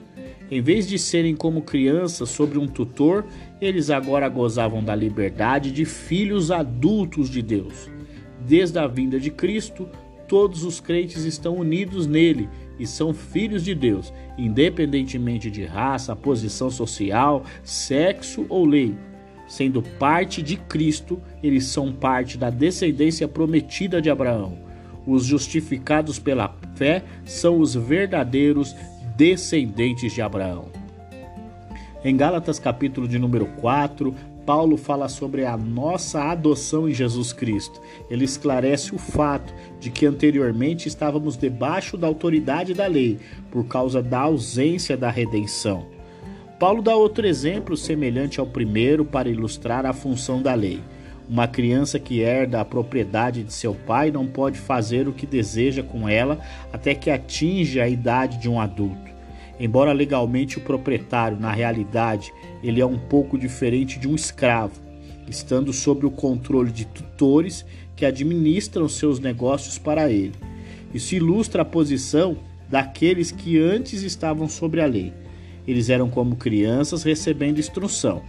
Em 0.50 0.60
vez 0.60 0.88
de 0.88 0.98
serem 0.98 1.36
como 1.36 1.62
crianças 1.62 2.28
sobre 2.28 2.58
um 2.58 2.66
tutor, 2.66 3.24
eles 3.60 3.88
agora 3.88 4.28
gozavam 4.28 4.82
da 4.82 4.94
liberdade 4.94 5.70
de 5.70 5.84
filhos 5.84 6.50
adultos 6.50 7.30
de 7.30 7.40
Deus. 7.40 7.88
Desde 8.44 8.80
a 8.80 8.88
vinda 8.88 9.20
de 9.20 9.30
Cristo, 9.30 9.88
todos 10.28 10.64
os 10.64 10.80
crentes 10.80 11.24
estão 11.24 11.56
unidos 11.56 12.06
nele 12.06 12.48
e 12.78 12.86
são 12.86 13.14
filhos 13.14 13.64
de 13.64 13.74
Deus, 13.74 14.12
independentemente 14.36 15.50
de 15.50 15.64
raça, 15.64 16.14
posição 16.14 16.70
social, 16.70 17.44
sexo 17.62 18.46
ou 18.48 18.64
lei. 18.64 18.94
Sendo 19.46 19.80
parte 19.80 20.42
de 20.42 20.56
Cristo, 20.56 21.20
eles 21.42 21.64
são 21.64 21.92
parte 21.92 22.36
da 22.36 22.50
descendência 22.50 23.28
prometida 23.28 24.02
de 24.02 24.10
Abraão. 24.10 24.58
Os 25.06 25.24
justificados 25.24 26.18
pela 26.18 26.54
fé 26.74 27.04
são 27.24 27.60
os 27.60 27.74
verdadeiros 27.74 28.74
descendentes 29.16 30.12
de 30.12 30.20
Abraão. 30.20 30.66
Em 32.04 32.16
Gálatas 32.16 32.58
capítulo 32.58 33.06
de 33.06 33.18
número 33.18 33.46
4, 33.60 34.14
Paulo 34.46 34.76
fala 34.76 35.08
sobre 35.08 35.44
a 35.44 35.56
nossa 35.56 36.22
adoção 36.22 36.88
em 36.88 36.94
Jesus 36.94 37.32
Cristo. 37.32 37.80
Ele 38.08 38.24
esclarece 38.24 38.94
o 38.94 38.98
fato 38.98 39.52
de 39.80 39.90
que 39.90 40.06
anteriormente 40.06 40.86
estávamos 40.86 41.36
debaixo 41.36 41.96
da 41.96 42.06
autoridade 42.06 42.72
da 42.72 42.86
lei 42.86 43.18
por 43.50 43.66
causa 43.66 44.00
da 44.00 44.20
ausência 44.20 44.96
da 44.96 45.10
redenção. 45.10 45.86
Paulo 46.60 46.80
dá 46.80 46.94
outro 46.94 47.26
exemplo 47.26 47.76
semelhante 47.76 48.38
ao 48.38 48.46
primeiro 48.46 49.04
para 49.04 49.28
ilustrar 49.28 49.84
a 49.84 49.92
função 49.92 50.40
da 50.40 50.54
lei. 50.54 50.80
Uma 51.28 51.48
criança 51.48 51.98
que 51.98 52.20
herda 52.20 52.60
a 52.60 52.64
propriedade 52.64 53.42
de 53.42 53.52
seu 53.52 53.74
pai 53.74 54.12
não 54.12 54.28
pode 54.28 54.58
fazer 54.58 55.08
o 55.08 55.12
que 55.12 55.26
deseja 55.26 55.82
com 55.82 56.08
ela 56.08 56.38
até 56.72 56.94
que 56.94 57.10
atinja 57.10 57.82
a 57.82 57.88
idade 57.88 58.38
de 58.38 58.48
um 58.48 58.60
adulto. 58.60 59.05
Embora 59.58 59.92
legalmente 59.92 60.58
o 60.58 60.60
proprietário, 60.60 61.38
na 61.38 61.50
realidade, 61.50 62.32
ele 62.62 62.80
é 62.80 62.86
um 62.86 62.98
pouco 62.98 63.38
diferente 63.38 63.98
de 63.98 64.06
um 64.06 64.14
escravo, 64.14 64.80
estando 65.28 65.72
sob 65.72 66.04
o 66.04 66.10
controle 66.10 66.70
de 66.70 66.84
tutores 66.84 67.64
que 67.94 68.04
administram 68.04 68.88
seus 68.88 69.18
negócios 69.18 69.78
para 69.78 70.10
ele. 70.10 70.34
Isso 70.92 71.14
ilustra 71.14 71.62
a 71.62 71.64
posição 71.64 72.36
daqueles 72.68 73.30
que 73.30 73.58
antes 73.58 74.02
estavam 74.02 74.48
sobre 74.48 74.80
a 74.80 74.86
lei. 74.86 75.12
Eles 75.66 75.90
eram 75.90 76.08
como 76.08 76.36
crianças 76.36 77.02
recebendo 77.02 77.58
instrução, 77.58 78.22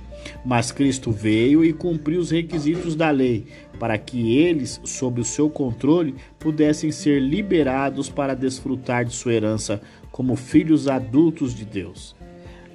mas 0.44 0.72
Cristo 0.72 1.12
veio 1.12 1.64
e 1.64 1.72
cumpriu 1.72 2.20
os 2.20 2.32
requisitos 2.32 2.96
da 2.96 3.12
lei, 3.12 3.46
para 3.80 3.98
que 3.98 4.36
eles, 4.38 4.82
sob 4.84 5.22
o 5.22 5.26
seu 5.26 5.50
controle, 5.50 6.16
pudessem 6.40 6.92
ser 6.92 7.22
liberados 7.22 8.10
para 8.10 8.34
desfrutar 8.34 9.06
de 9.06 9.14
sua 9.14 9.34
herança 9.34 9.82
como 10.12 10.36
filhos 10.36 10.88
adultos 10.88 11.54
de 11.54 11.66
Deus. 11.66 12.16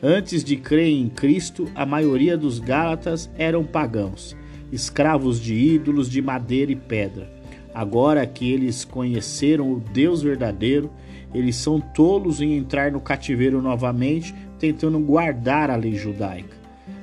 Antes 0.03 0.43
de 0.43 0.57
crer 0.57 0.89
em 0.89 1.09
Cristo, 1.09 1.71
a 1.75 1.87
maioria 1.87 2.37
dos 2.37 2.59
Gálatas 2.59 3.31
eram 3.39 3.65
pagãos, 3.65 4.37
escravos 4.73 5.41
de 5.41 5.55
ídolos 5.55 6.11
de 6.11 6.21
madeira 6.21 6.73
e 6.73 6.77
pedra. 6.77 7.31
Agora 7.73 8.27
que 8.27 8.51
eles 8.51 8.85
conheceram 8.85 9.73
o 9.73 9.81
Deus 9.81 10.21
verdadeiro, 10.21 10.91
eles 11.33 11.57
são 11.57 11.81
tolos 11.81 12.41
em 12.41 12.57
entrar 12.57 12.93
no 12.93 13.01
cativeiro 13.01 13.63
novamente, 13.63 14.35
tentando 14.59 14.99
guardar 14.99 15.71
a 15.71 15.77
lei 15.77 15.95
judaica. 15.95 16.57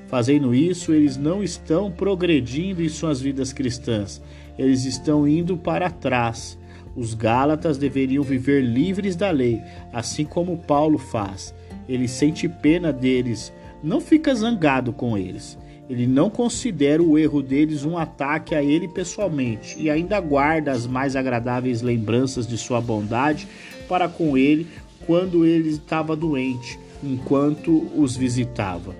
Fazendo 0.07 0.53
isso, 0.53 0.93
eles 0.93 1.15
não 1.15 1.41
estão 1.41 1.91
progredindo 1.91 2.83
em 2.83 2.89
suas 2.89 3.21
vidas 3.21 3.53
cristãs, 3.53 4.21
eles 4.57 4.83
estão 4.83 5.27
indo 5.27 5.55
para 5.55 5.89
trás. 5.89 6.58
Os 6.99 7.13
Gálatas 7.13 7.77
deveriam 7.77 8.21
viver 8.25 8.61
livres 8.61 9.15
da 9.15 9.31
lei, 9.31 9.61
assim 9.93 10.25
como 10.25 10.57
Paulo 10.57 10.97
faz. 10.97 11.55
Ele 11.87 12.09
sente 12.09 12.49
pena 12.49 12.91
deles, 12.91 13.53
não 13.81 14.01
fica 14.01 14.35
zangado 14.35 14.91
com 14.91 15.17
eles. 15.17 15.57
Ele 15.89 16.05
não 16.05 16.29
considera 16.29 17.01
o 17.01 17.17
erro 17.17 17.41
deles 17.41 17.85
um 17.85 17.97
ataque 17.97 18.53
a 18.53 18.61
ele 18.61 18.85
pessoalmente 18.85 19.79
e 19.79 19.89
ainda 19.89 20.19
guarda 20.19 20.73
as 20.73 20.85
mais 20.85 21.15
agradáveis 21.15 21.81
lembranças 21.81 22.45
de 22.45 22.57
sua 22.57 22.81
bondade 22.81 23.47
para 23.87 24.09
com 24.09 24.37
ele 24.37 24.67
quando 25.07 25.45
ele 25.45 25.69
estava 25.69 26.17
doente, 26.17 26.77
enquanto 27.01 27.89
os 27.95 28.17
visitava. 28.17 28.93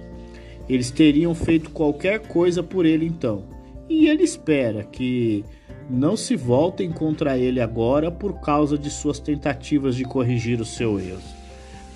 Eles 0.69 0.89
teriam 0.89 1.35
feito 1.35 1.69
qualquer 1.71 2.19
coisa 2.19 2.63
por 2.63 2.85
ele 2.85 3.05
então, 3.05 3.43
e 3.89 4.07
ele 4.07 4.23
espera 4.23 4.85
que 4.85 5.43
não 5.89 6.15
se 6.15 6.35
voltem 6.35 6.91
contra 6.91 7.37
ele 7.37 7.59
agora 7.59 8.11
por 8.11 8.39
causa 8.39 8.77
de 8.77 8.91
suas 8.91 9.17
tentativas 9.17 9.95
de 9.95 10.03
corrigir 10.03 10.61
o 10.61 10.65
seu 10.65 10.99
erro. 10.99 11.21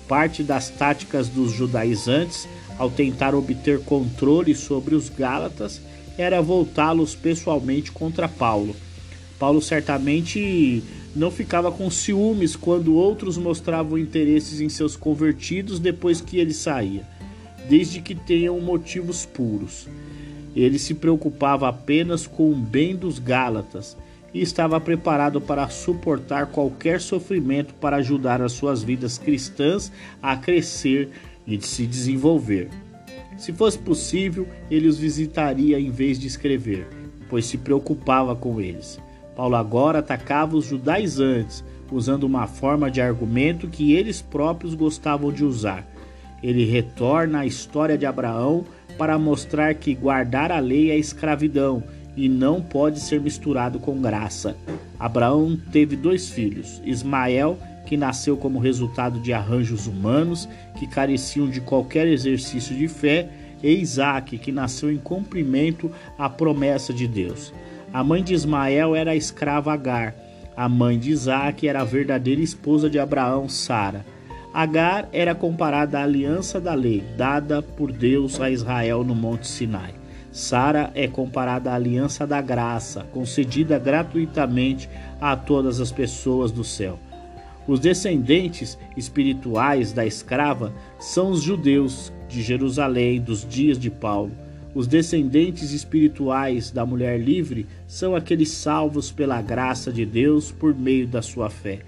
Parte 0.08 0.42
das 0.42 0.68
táticas 0.68 1.28
dos 1.28 1.52
judaizantes 1.52 2.48
ao 2.76 2.90
tentar 2.90 3.34
obter 3.34 3.80
controle 3.84 4.54
sobre 4.54 4.94
os 4.94 5.08
Gálatas 5.08 5.80
era 6.18 6.42
voltá-los 6.42 7.14
pessoalmente 7.14 7.92
contra 7.92 8.28
Paulo. 8.28 8.74
Paulo 9.38 9.62
certamente 9.62 10.82
não 11.14 11.30
ficava 11.30 11.70
com 11.70 11.88
ciúmes 11.90 12.56
quando 12.56 12.94
outros 12.94 13.38
mostravam 13.38 13.96
interesses 13.96 14.60
em 14.60 14.68
seus 14.68 14.96
convertidos 14.96 15.78
depois 15.78 16.20
que 16.20 16.38
ele 16.38 16.52
saía, 16.52 17.06
desde 17.68 18.00
que 18.00 18.14
tenham 18.14 18.58
motivos 18.60 19.24
puros. 19.24 19.86
Ele 20.54 20.78
se 20.78 20.94
preocupava 20.94 21.68
apenas 21.68 22.26
com 22.26 22.50
o 22.50 22.54
bem 22.54 22.94
dos 22.94 23.18
Gálatas 23.18 23.96
e 24.32 24.40
estava 24.40 24.80
preparado 24.80 25.40
para 25.40 25.68
suportar 25.68 26.46
qualquer 26.46 27.00
sofrimento 27.00 27.74
para 27.74 27.96
ajudar 27.96 28.42
as 28.42 28.52
suas 28.52 28.82
vidas 28.82 29.18
cristãs 29.18 29.92
a 30.22 30.36
crescer 30.36 31.10
e 31.46 31.60
se 31.60 31.86
desenvolver. 31.86 32.68
Se 33.36 33.52
fosse 33.52 33.78
possível, 33.78 34.46
ele 34.70 34.88
os 34.88 34.98
visitaria 34.98 35.78
em 35.78 35.90
vez 35.90 36.18
de 36.18 36.26
escrever, 36.26 36.86
pois 37.28 37.46
se 37.46 37.58
preocupava 37.58 38.34
com 38.34 38.60
eles. 38.60 39.00
Paulo 39.34 39.56
agora 39.56 39.98
atacava 39.98 40.56
os 40.56 40.66
judaizantes, 40.66 41.64
usando 41.90 42.24
uma 42.24 42.46
forma 42.46 42.90
de 42.90 43.00
argumento 43.00 43.68
que 43.68 43.92
eles 43.92 44.22
próprios 44.22 44.74
gostavam 44.74 45.32
de 45.32 45.44
usar. 45.44 45.86
Ele 46.42 46.64
retorna 46.64 47.40
à 47.40 47.46
história 47.46 47.96
de 47.96 48.06
Abraão 48.06 48.64
para 48.96 49.18
mostrar 49.18 49.74
que 49.74 49.94
guardar 49.94 50.52
a 50.52 50.58
lei 50.58 50.90
é 50.90 50.96
escravidão 50.96 51.82
e 52.16 52.28
não 52.28 52.60
pode 52.60 53.00
ser 53.00 53.20
misturado 53.20 53.78
com 53.78 54.00
graça. 54.00 54.56
Abraão 54.98 55.58
teve 55.72 55.96
dois 55.96 56.28
filhos: 56.28 56.80
Ismael, 56.84 57.58
que 57.86 57.96
nasceu 57.96 58.36
como 58.36 58.58
resultado 58.58 59.20
de 59.20 59.32
arranjos 59.32 59.86
humanos 59.86 60.48
que 60.78 60.86
careciam 60.86 61.48
de 61.48 61.60
qualquer 61.60 62.06
exercício 62.06 62.76
de 62.76 62.88
fé, 62.88 63.28
e 63.62 63.70
Isaac, 63.70 64.36
que 64.38 64.52
nasceu 64.52 64.90
em 64.90 64.98
cumprimento 64.98 65.90
à 66.18 66.28
promessa 66.28 66.92
de 66.92 67.06
Deus. 67.06 67.52
A 67.92 68.02
mãe 68.04 68.22
de 68.22 68.34
Ismael 68.34 68.94
era 68.94 69.12
a 69.12 69.16
escrava 69.16 69.72
Agar. 69.72 70.14
A 70.56 70.68
mãe 70.68 70.98
de 70.98 71.10
Isaac 71.10 71.66
era 71.66 71.80
a 71.80 71.84
verdadeira 71.84 72.40
esposa 72.40 72.90
de 72.90 72.98
Abraão, 72.98 73.48
Sara. 73.48 74.04
Agar 74.54 75.08
era 75.12 75.34
comparada 75.34 75.98
à 75.98 76.04
aliança 76.04 76.60
da 76.60 76.74
lei 76.74 77.02
dada 77.16 77.60
por 77.60 77.90
Deus 77.90 78.40
a 78.40 78.48
Israel 78.48 79.02
no 79.02 79.12
Monte 79.12 79.48
Sinai. 79.48 79.92
Sara 80.30 80.92
é 80.94 81.08
comparada 81.08 81.72
à 81.72 81.74
aliança 81.74 82.24
da 82.24 82.40
graça, 82.40 83.02
concedida 83.12 83.80
gratuitamente 83.80 84.88
a 85.20 85.34
todas 85.34 85.80
as 85.80 85.90
pessoas 85.90 86.52
do 86.52 86.62
céu. 86.62 87.00
Os 87.66 87.80
descendentes 87.80 88.78
espirituais 88.96 89.92
da 89.92 90.06
escrava 90.06 90.72
são 91.00 91.32
os 91.32 91.42
judeus 91.42 92.12
de 92.28 92.40
Jerusalém 92.40 93.20
dos 93.20 93.44
dias 93.44 93.76
de 93.76 93.90
Paulo. 93.90 94.30
Os 94.72 94.86
descendentes 94.86 95.72
espirituais 95.72 96.70
da 96.70 96.86
mulher 96.86 97.18
livre 97.18 97.66
são 97.88 98.14
aqueles 98.14 98.50
salvos 98.50 99.10
pela 99.10 99.42
graça 99.42 99.92
de 99.92 100.06
Deus 100.06 100.52
por 100.52 100.72
meio 100.72 101.08
da 101.08 101.22
sua 101.22 101.50
fé. 101.50 101.80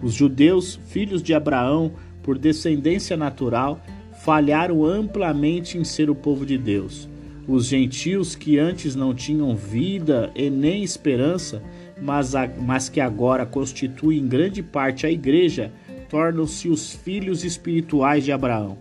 Os 0.00 0.14
judeus, 0.14 0.78
filhos 0.88 1.22
de 1.22 1.34
Abraão, 1.34 1.92
por 2.28 2.36
descendência 2.36 3.16
natural, 3.16 3.80
falharam 4.12 4.84
amplamente 4.84 5.78
em 5.78 5.82
ser 5.82 6.10
o 6.10 6.14
povo 6.14 6.44
de 6.44 6.58
Deus. 6.58 7.08
Os 7.46 7.64
gentios 7.64 8.36
que 8.36 8.58
antes 8.58 8.94
não 8.94 9.14
tinham 9.14 9.56
vida 9.56 10.30
e 10.34 10.50
nem 10.50 10.82
esperança, 10.82 11.62
mas, 11.98 12.34
a, 12.34 12.46
mas 12.46 12.90
que 12.90 13.00
agora 13.00 13.46
constituem 13.46 14.28
grande 14.28 14.62
parte 14.62 15.06
a 15.06 15.10
igreja, 15.10 15.72
tornam-se 16.10 16.68
os 16.68 16.92
filhos 16.92 17.44
espirituais 17.44 18.26
de 18.26 18.30
Abraão. 18.30 18.76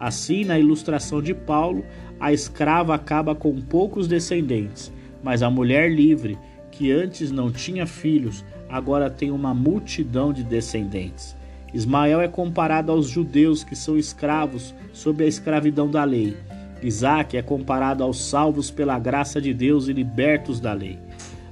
Assim, 0.00 0.42
na 0.46 0.58
ilustração 0.58 1.20
de 1.20 1.34
Paulo, 1.34 1.84
a 2.18 2.32
escrava 2.32 2.94
acaba 2.94 3.34
com 3.34 3.60
poucos 3.60 4.08
descendentes, 4.08 4.90
mas 5.22 5.42
a 5.42 5.50
mulher 5.50 5.92
livre, 5.92 6.38
que 6.72 6.90
antes 6.90 7.30
não 7.30 7.52
tinha 7.52 7.86
filhos, 7.86 8.42
agora 8.70 9.10
tem 9.10 9.30
uma 9.30 9.52
multidão 9.52 10.32
de 10.32 10.42
descendentes. 10.42 11.35
Ismael 11.76 12.22
é 12.22 12.26
comparado 12.26 12.90
aos 12.90 13.06
judeus 13.06 13.62
que 13.62 13.76
são 13.76 13.98
escravos 13.98 14.74
sob 14.94 15.22
a 15.22 15.26
escravidão 15.26 15.90
da 15.90 16.04
lei. 16.04 16.34
Isaac 16.82 17.36
é 17.36 17.42
comparado 17.42 18.02
aos 18.02 18.18
salvos 18.18 18.70
pela 18.70 18.98
graça 18.98 19.42
de 19.42 19.52
Deus 19.52 19.86
e 19.86 19.92
libertos 19.92 20.58
da 20.58 20.72
lei. 20.72 20.98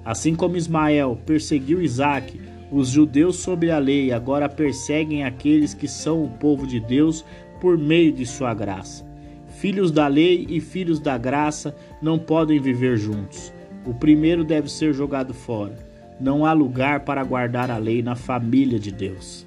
Assim 0.02 0.34
como 0.34 0.56
Ismael 0.56 1.20
perseguiu 1.26 1.82
Isaac, 1.82 2.40
os 2.72 2.88
judeus 2.88 3.36
sob 3.36 3.70
a 3.70 3.76
lei 3.76 4.12
agora 4.12 4.48
perseguem 4.48 5.24
aqueles 5.24 5.74
que 5.74 5.86
são 5.86 6.24
o 6.24 6.30
povo 6.30 6.66
de 6.66 6.80
Deus 6.80 7.22
por 7.60 7.76
meio 7.76 8.10
de 8.10 8.24
sua 8.24 8.54
graça. 8.54 9.04
Filhos 9.58 9.90
da 9.90 10.06
lei 10.06 10.46
e 10.48 10.58
filhos 10.58 11.00
da 11.00 11.18
graça 11.18 11.76
não 12.00 12.18
podem 12.18 12.58
viver 12.58 12.96
juntos. 12.96 13.52
O 13.84 13.92
primeiro 13.92 14.42
deve 14.42 14.70
ser 14.70 14.94
jogado 14.94 15.34
fora. 15.34 15.76
Não 16.18 16.46
há 16.46 16.54
lugar 16.54 17.00
para 17.00 17.22
guardar 17.22 17.70
a 17.70 17.76
lei 17.76 18.02
na 18.02 18.14
família 18.14 18.78
de 18.78 18.90
Deus. 18.90 19.46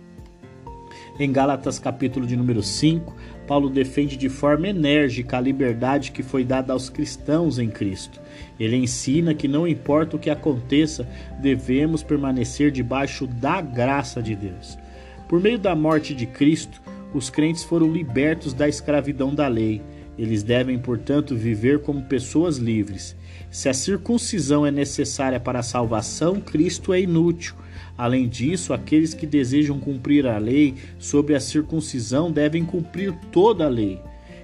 Em 1.19 1.31
Gálatas 1.31 1.79
capítulo 1.79 2.27
de 2.27 2.37
número 2.37 2.61
5, 2.61 3.15
Paulo 3.47 3.71
defende 3.71 4.15
de 4.15 4.29
forma 4.29 4.67
enérgica 4.67 5.37
a 5.37 5.41
liberdade 5.41 6.11
que 6.11 6.21
foi 6.21 6.43
dada 6.43 6.73
aos 6.73 6.91
cristãos 6.91 7.57
em 7.57 7.69
Cristo. 7.69 8.21
Ele 8.59 8.75
ensina 8.75 9.33
que 9.33 9.47
não 9.47 9.67
importa 9.67 10.15
o 10.15 10.19
que 10.19 10.29
aconteça, 10.29 11.07
devemos 11.41 12.03
permanecer 12.03 12.69
debaixo 12.69 13.25
da 13.25 13.59
graça 13.61 14.21
de 14.21 14.35
Deus. 14.35 14.77
Por 15.27 15.41
meio 15.41 15.57
da 15.57 15.75
morte 15.75 16.13
de 16.13 16.27
Cristo, 16.27 16.79
os 17.11 17.31
crentes 17.31 17.63
foram 17.63 17.91
libertos 17.91 18.53
da 18.53 18.69
escravidão 18.69 19.33
da 19.33 19.47
lei. 19.47 19.81
Eles 20.19 20.43
devem, 20.43 20.77
portanto, 20.77 21.35
viver 21.35 21.81
como 21.81 22.03
pessoas 22.03 22.57
livres. 22.57 23.15
Se 23.49 23.67
a 23.67 23.73
circuncisão 23.73 24.67
é 24.67 24.71
necessária 24.71 25.39
para 25.39 25.59
a 25.59 25.63
salvação, 25.63 26.39
Cristo 26.39 26.93
é 26.93 27.01
inútil. 27.01 27.55
Além 27.97 28.27
disso, 28.27 28.73
aqueles 28.73 29.13
que 29.13 29.25
desejam 29.25 29.79
cumprir 29.79 30.27
a 30.27 30.37
lei 30.37 30.75
sob 30.99 31.33
a 31.33 31.39
circuncisão 31.39 32.31
devem 32.31 32.63
cumprir 32.63 33.11
toda 33.31 33.65
a 33.65 33.69
lei. 33.69 33.99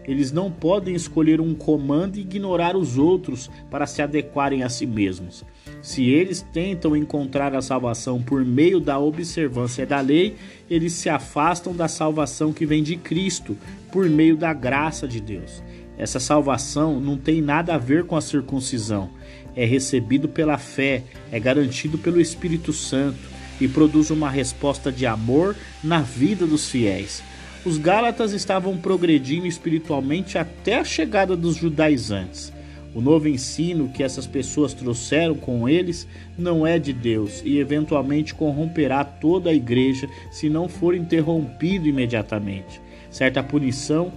Eles 0.05 0.31
não 0.31 0.51
podem 0.51 0.95
escolher 0.95 1.39
um 1.39 1.53
comando 1.53 2.17
e 2.17 2.21
ignorar 2.21 2.75
os 2.75 2.97
outros 2.97 3.49
para 3.69 3.85
se 3.85 4.01
adequarem 4.01 4.63
a 4.63 4.69
si 4.69 4.85
mesmos. 4.85 5.45
Se 5.81 6.03
eles 6.09 6.41
tentam 6.41 6.95
encontrar 6.95 7.55
a 7.55 7.61
salvação 7.61 8.21
por 8.21 8.43
meio 8.43 8.79
da 8.79 8.99
observância 8.99 9.85
da 9.85 10.01
lei, 10.01 10.35
eles 10.69 10.93
se 10.93 11.07
afastam 11.07 11.73
da 11.73 11.87
salvação 11.87 12.51
que 12.51 12.65
vem 12.65 12.83
de 12.83 12.97
Cristo, 12.97 13.55
por 13.91 14.09
meio 14.09 14.35
da 14.35 14.51
graça 14.51 15.07
de 15.07 15.21
Deus. 15.21 15.63
Essa 15.97 16.19
salvação 16.19 16.99
não 16.99 17.15
tem 17.15 17.41
nada 17.41 17.75
a 17.75 17.77
ver 17.77 18.03
com 18.03 18.17
a 18.17 18.21
circuncisão. 18.21 19.09
É 19.55 19.63
recebido 19.63 20.27
pela 20.27 20.57
fé, 20.57 21.03
é 21.31 21.39
garantido 21.39 21.97
pelo 21.97 22.19
Espírito 22.19 22.73
Santo 22.73 23.32
e 23.63 23.67
produz 23.67 24.09
uma 24.09 24.29
resposta 24.29 24.91
de 24.91 25.05
amor 25.05 25.55
na 25.81 26.01
vida 26.01 26.45
dos 26.45 26.69
fiéis. 26.69 27.23
Os 27.65 27.77
Gálatas 27.77 28.33
estavam 28.33 28.75
progredindo 28.75 29.47
espiritualmente 29.47 30.37
até 30.37 30.79
a 30.79 30.83
chegada 30.83 31.33
dos 31.33 31.55
judaizantes. 31.55 32.51
O 32.93 32.99
novo 32.99 33.27
ensino 33.27 33.87
que 33.87 34.03
essas 34.03 34.27
pessoas 34.27 34.73
trouxeram 34.73 35.33
com 35.35 35.67
eles 35.67 36.05
não 36.37 36.67
é 36.67 36.77
de 36.77 36.91
Deus 36.91 37.41
e 37.45 37.57
eventualmente 37.57 38.35
corromperá 38.35 39.03
toda 39.05 39.49
a 39.49 39.53
igreja 39.53 40.09
se 40.29 40.49
não 40.49 40.67
for 40.67 40.93
interrompido 40.93 41.87
imediatamente. 41.87 42.81
Certa 43.09 43.41
punição 43.41 44.11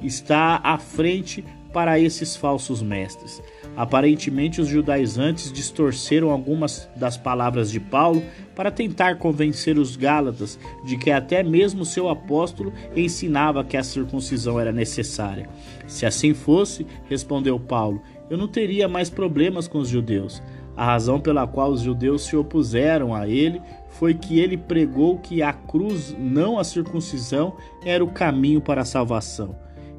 está 0.00 0.60
à 0.62 0.78
frente 0.78 1.44
para 1.72 1.98
esses 1.98 2.36
falsos 2.36 2.80
mestres. 2.80 3.42
Aparentemente, 3.76 4.60
os 4.60 4.68
judaizantes 4.68 5.50
distorceram 5.50 6.30
algumas 6.30 6.88
das 6.94 7.16
palavras 7.16 7.70
de 7.70 7.80
Paulo 7.80 8.22
para 8.54 8.70
tentar 8.70 9.16
convencer 9.16 9.78
os 9.78 9.96
Gálatas 9.96 10.58
de 10.84 10.98
que 10.98 11.10
até 11.10 11.42
mesmo 11.42 11.84
seu 11.84 12.08
apóstolo 12.08 12.72
ensinava 12.94 13.64
que 13.64 13.76
a 13.76 13.82
circuncisão 13.82 14.60
era 14.60 14.72
necessária. 14.72 15.48
Se 15.86 16.04
assim 16.04 16.34
fosse, 16.34 16.86
respondeu 17.08 17.58
Paulo, 17.58 18.02
eu 18.28 18.36
não 18.36 18.46
teria 18.46 18.86
mais 18.88 19.08
problemas 19.08 19.66
com 19.66 19.78
os 19.78 19.88
judeus. 19.88 20.42
A 20.76 20.84
razão 20.84 21.20
pela 21.20 21.46
qual 21.46 21.70
os 21.70 21.80
judeus 21.80 22.22
se 22.22 22.36
opuseram 22.36 23.14
a 23.14 23.28
ele 23.28 23.60
foi 23.90 24.14
que 24.14 24.38
ele 24.38 24.56
pregou 24.56 25.18
que 25.18 25.42
a 25.42 25.52
cruz, 25.52 26.14
não 26.18 26.58
a 26.58 26.64
circuncisão, 26.64 27.56
era 27.84 28.02
o 28.02 28.10
caminho 28.10 28.60
para 28.60 28.82
a 28.82 28.86
salvação. 28.86 29.54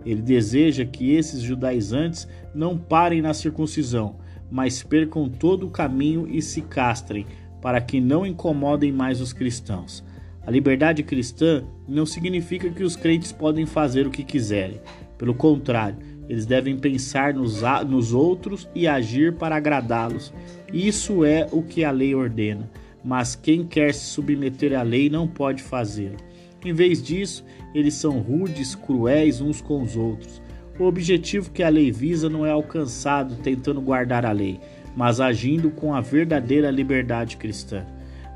Ele 0.05 0.21
deseja 0.21 0.85
que 0.85 1.13
esses 1.13 1.41
judaizantes 1.41 2.27
não 2.53 2.77
parem 2.77 3.21
na 3.21 3.33
circuncisão, 3.33 4.15
mas 4.51 4.83
percam 4.83 5.29
todo 5.29 5.67
o 5.67 5.71
caminho 5.71 6.27
e 6.29 6.41
se 6.41 6.61
castrem, 6.61 7.25
para 7.61 7.79
que 7.79 8.01
não 8.01 8.25
incomodem 8.25 8.91
mais 8.91 9.21
os 9.21 9.31
cristãos. 9.31 10.03
A 10.45 10.51
liberdade 10.51 11.01
cristã 11.03 11.63
não 11.87 12.05
significa 12.05 12.69
que 12.69 12.83
os 12.83 12.95
crentes 12.95 13.31
podem 13.31 13.65
fazer 13.65 14.05
o 14.05 14.11
que 14.11 14.23
quiserem. 14.23 14.81
Pelo 15.17 15.33
contrário, 15.33 15.97
eles 16.27 16.45
devem 16.45 16.77
pensar 16.77 17.33
nos, 17.33 17.61
nos 17.87 18.13
outros 18.13 18.67
e 18.75 18.87
agir 18.87 19.33
para 19.35 19.55
agradá-los. 19.55 20.33
Isso 20.71 21.23
é 21.23 21.47
o 21.51 21.61
que 21.61 21.83
a 21.83 21.91
lei 21.91 22.13
ordena, 22.13 22.69
mas 23.03 23.35
quem 23.35 23.65
quer 23.65 23.93
se 23.93 24.05
submeter 24.05 24.77
à 24.77 24.81
lei 24.81 25.09
não 25.09 25.27
pode 25.27 25.63
fazê-lo. 25.63 26.17
Em 26.65 26.73
vez 26.73 27.01
disso, 27.01 27.43
eles 27.73 27.93
são 27.93 28.19
rudes, 28.19 28.73
cruéis 28.73 29.41
uns 29.41 29.59
com 29.59 29.81
os 29.81 29.95
outros. 29.95 30.41
O 30.79 30.85
objetivo 30.85 31.51
que 31.51 31.61
a 31.61 31.69
lei 31.69 31.91
visa 31.91 32.29
não 32.29 32.45
é 32.45 32.51
alcançado 32.51 33.35
tentando 33.35 33.81
guardar 33.81 34.25
a 34.25 34.31
lei, 34.31 34.59
mas 34.95 35.19
agindo 35.19 35.69
com 35.69 35.93
a 35.93 36.01
verdadeira 36.01 36.71
liberdade 36.71 37.37
cristã. 37.37 37.85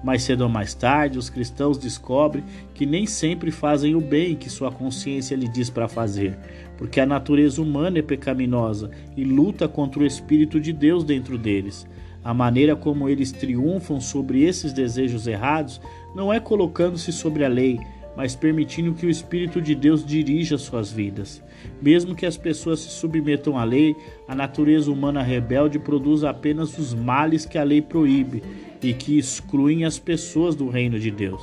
Mais 0.04 0.22
cedo 0.22 0.42
ou 0.42 0.50
mais 0.50 0.74
tarde, 0.76 1.18
os 1.18 1.30
cristãos 1.30 1.78
descobrem 1.78 2.44
que 2.74 2.86
nem 2.86 3.08
sempre 3.08 3.50
fazem 3.50 3.96
o 3.96 4.02
bem 4.02 4.36
que 4.36 4.50
sua 4.50 4.72
consciência 4.72 5.36
lhe 5.36 5.48
diz 5.48 5.70
para 5.70 5.88
fazer, 5.88 6.38
porque 6.78 7.00
a 7.00 7.06
natureza 7.06 7.62
humana 7.62 7.98
é 7.98 8.02
pecaminosa 8.04 8.92
e 9.16 9.24
luta 9.24 9.68
contra 9.68 10.02
o 10.02 10.06
Espírito 10.06 10.60
de 10.60 10.72
Deus 10.72 11.04
dentro 11.04 11.38
deles. 11.38 11.88
A 12.24 12.34
maneira 12.34 12.76
como 12.76 13.10
eles 13.10 13.32
triunfam 13.32 14.00
sobre 14.00 14.44
esses 14.44 14.72
desejos 14.72 15.26
errados 15.26 15.82
não 16.13 16.32
é 16.32 16.40
colocando-se 16.40 17.12
sobre 17.12 17.44
a 17.44 17.48
lei, 17.48 17.80
mas 18.17 18.36
permitindo 18.36 18.95
que 18.95 19.06
o 19.06 19.10
Espírito 19.12 19.62
de 19.62 19.75
Deus 19.75 20.03
dirija 20.03 20.58
suas 20.58 20.91
vidas. 20.91 21.39
Mesmo 21.80 22.15
que 22.15 22.25
as 22.25 22.36
pessoas 22.36 22.80
se 22.80 22.89
submetam 22.89 23.60
à 23.60 23.63
lei, 23.63 23.95
a 24.27 24.34
natureza 24.34 24.91
humana 24.91 25.21
rebelde 25.21 25.77
produz 25.77 26.23
apenas 26.23 26.75
os 26.80 26.95
males 26.95 27.45
que 27.45 27.60
a 27.60 27.63
lei 27.63 27.80
proíbe 27.80 28.41
e 28.82 28.91
que 28.91 29.19
excluem 29.19 29.86
as 29.86 29.99
pessoas 29.99 30.56
do 30.56 30.67
reino 30.67 30.97
de 30.97 31.12
Deus. 31.12 31.41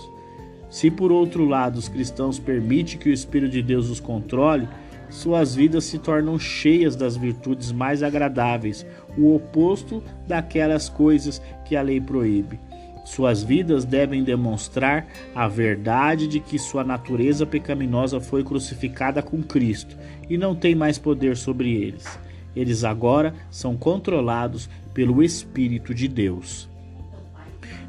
Se 0.68 0.90
por 0.90 1.12
outro 1.12 1.44
lado 1.44 1.76
os 1.76 1.88
cristãos 1.88 2.40
permitem 2.40 2.98
que 2.98 3.08
o 3.08 3.12
Espírito 3.12 3.52
de 3.52 3.62
Deus 3.62 3.88
os 3.88 4.00
controle, 4.00 4.68
suas 5.08 5.54
vidas 5.54 5.84
se 5.84 6.00
tornam 6.00 6.40
cheias 6.40 6.96
das 6.96 7.16
virtudes 7.16 7.70
mais 7.70 8.02
agradáveis, 8.02 8.84
o 9.16 9.32
oposto 9.32 10.02
daquelas 10.26 10.88
coisas 10.88 11.40
que 11.64 11.76
a 11.76 11.82
lei 11.82 12.00
proíbe. 12.00 12.58
Suas 13.05 13.43
vidas 13.43 13.85
devem 13.85 14.25
demonstrar 14.25 15.07
a 15.35 15.47
verdade 15.47 16.27
de 16.27 16.40
que 16.40 16.59
sua 16.59 16.83
natureza 16.83 17.45
pecaminosa 17.45 18.19
foi 18.19 18.43
crucificada 18.43 19.23
com 19.23 19.43
Cristo 19.43 19.97
e 20.29 20.38
não 20.38 20.55
tem 20.55 20.75
mais 20.75 20.99
poder 20.99 21.37
sobre 21.37 21.71
eles. 21.71 22.19
Eles 22.57 22.83
agora 22.83 23.35
são 23.51 23.77
controlados 23.77 24.71
pelo 24.95 25.23
Espírito 25.23 25.95
de 25.95 26.09
Deus. 26.09 26.69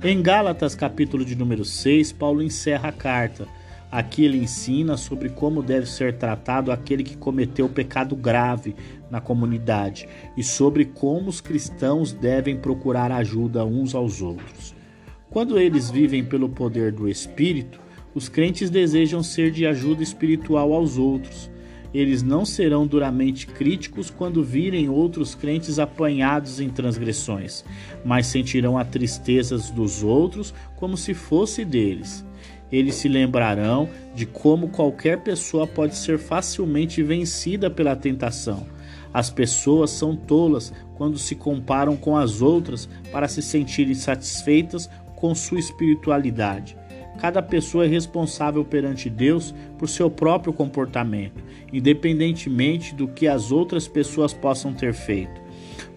Em 0.03 0.21
Gálatas, 0.21 0.75
capítulo 0.75 1.23
de 1.23 1.35
número 1.35 1.63
6, 1.63 2.11
Paulo 2.11 2.43
encerra 2.43 2.89
a 2.89 2.91
carta. 2.91 3.47
Aqui 3.89 4.25
ele 4.25 4.37
ensina 4.37 4.97
sobre 4.97 5.29
como 5.29 5.63
deve 5.63 5.85
ser 5.85 6.17
tratado 6.17 6.71
aquele 6.71 7.03
que 7.03 7.15
cometeu 7.15 7.69
pecado 7.69 8.15
grave 8.15 8.75
na 9.09 9.21
comunidade 9.21 10.09
e 10.35 10.43
sobre 10.43 10.83
como 10.83 11.29
os 11.29 11.39
cristãos 11.39 12.11
devem 12.11 12.57
procurar 12.57 13.11
ajuda 13.11 13.63
uns 13.63 13.95
aos 13.95 14.21
outros. 14.21 14.74
Quando 15.35 15.59
eles 15.59 15.91
vivem 15.91 16.23
pelo 16.23 16.47
poder 16.47 16.93
do 16.93 17.09
Espírito, 17.09 17.77
os 18.13 18.29
crentes 18.29 18.69
desejam 18.69 19.21
ser 19.21 19.51
de 19.51 19.65
ajuda 19.65 20.01
espiritual 20.01 20.71
aos 20.71 20.97
outros. 20.97 21.51
Eles 21.93 22.23
não 22.23 22.45
serão 22.45 22.87
duramente 22.87 23.45
críticos 23.45 24.09
quando 24.09 24.41
virem 24.41 24.87
outros 24.87 25.35
crentes 25.35 25.77
apanhados 25.77 26.61
em 26.61 26.69
transgressões, 26.69 27.65
mas 28.05 28.27
sentirão 28.27 28.77
a 28.77 28.85
tristeza 28.85 29.57
dos 29.73 30.03
outros 30.03 30.53
como 30.77 30.95
se 30.95 31.13
fosse 31.13 31.65
deles. 31.65 32.25
Eles 32.71 32.95
se 32.95 33.09
lembrarão 33.09 33.89
de 34.15 34.25
como 34.25 34.69
qualquer 34.69 35.19
pessoa 35.19 35.67
pode 35.67 35.97
ser 35.97 36.17
facilmente 36.17 37.03
vencida 37.03 37.69
pela 37.69 37.95
tentação 37.95 38.65
As 39.13 39.29
pessoas 39.29 39.91
são 39.91 40.15
tolas 40.15 40.73
quando 40.95 41.17
se 41.17 41.35
comparam 41.35 41.97
com 41.97 42.15
as 42.15 42.41
outras 42.41 42.87
para 43.11 43.27
se 43.27 43.41
sentirem 43.41 43.93
satisfeitas 43.93 44.89
com 45.15 45.33
sua 45.33 45.59
espiritualidade. 45.59 46.77
Cada 47.19 47.41
pessoa 47.41 47.85
é 47.85 47.87
responsável 47.87 48.65
perante 48.65 49.09
Deus 49.09 49.53
por 49.77 49.87
seu 49.87 50.09
próprio 50.09 50.51
comportamento, 50.51 51.41
independentemente 51.71 52.93
do 52.93 53.07
que 53.07 53.27
as 53.27 53.51
outras 53.51 53.87
pessoas 53.87 54.33
possam 54.33 54.73
ter 54.73 54.93
feito. 54.93 55.41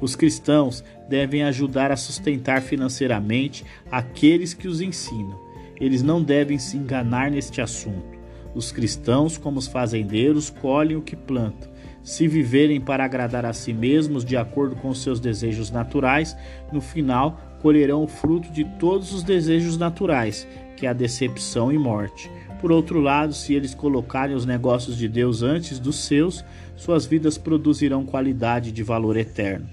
Os 0.01 0.15
cristãos 0.15 0.85
devem 1.09 1.43
ajudar 1.43 1.91
a 1.91 1.97
sustentar 1.97 2.63
financeiramente 2.63 3.65
aqueles 3.91 4.55
que 4.55 4.69
os 4.69 4.81
ensinam. 4.81 5.39
Eles 5.81 6.03
não 6.03 6.23
devem 6.23 6.59
se 6.59 6.77
enganar 6.77 7.31
neste 7.31 7.61
assunto. 7.61 8.19
Os 8.55 8.73
cristãos, 8.73 9.37
como 9.37 9.59
os 9.59 9.67
fazendeiros, 9.67 10.51
colhem 10.51 10.97
o 10.97 11.03
que 11.03 11.17
plantam. 11.17 11.71
Se 12.03 12.27
viverem 12.27 12.81
para 12.81 13.05
agradar 13.05 13.45
a 13.45 13.53
si 13.53 13.73
mesmos 13.73 14.25
de 14.25 14.37
acordo 14.37 14.77
com 14.77 14.95
seus 14.95 15.21
desejos 15.21 15.71
naturais, 15.71 16.37
no 16.73 16.81
final 16.81 17.39
colherão 17.61 18.05
o 18.05 18.09
fruto 18.09 18.51
de 18.51 18.65
todos 18.79 19.13
os 19.13 19.23
desejos 19.23 19.77
naturais, 19.77 20.47
que 20.77 20.87
é 20.87 20.89
a 20.89 20.93
decepção 20.93 21.73
e 21.73 21.79
morte. 21.79 22.31
Por 22.61 22.73
outro 22.73 23.01
lado, 23.01 23.33
se 23.33 23.55
eles 23.55 23.75
colocarem 23.75 24.35
os 24.35 24.45
negócios 24.45 24.97
de 24.97 25.09
Deus 25.09 25.43
antes 25.43 25.79
dos 25.79 25.97
seus, 26.05 26.45
suas 26.77 27.07
vidas 27.07 27.39
produzirão 27.39 28.05
qualidade 28.05 28.73
de 28.73 28.83
valor 28.83 29.17
eterno. 29.17 29.69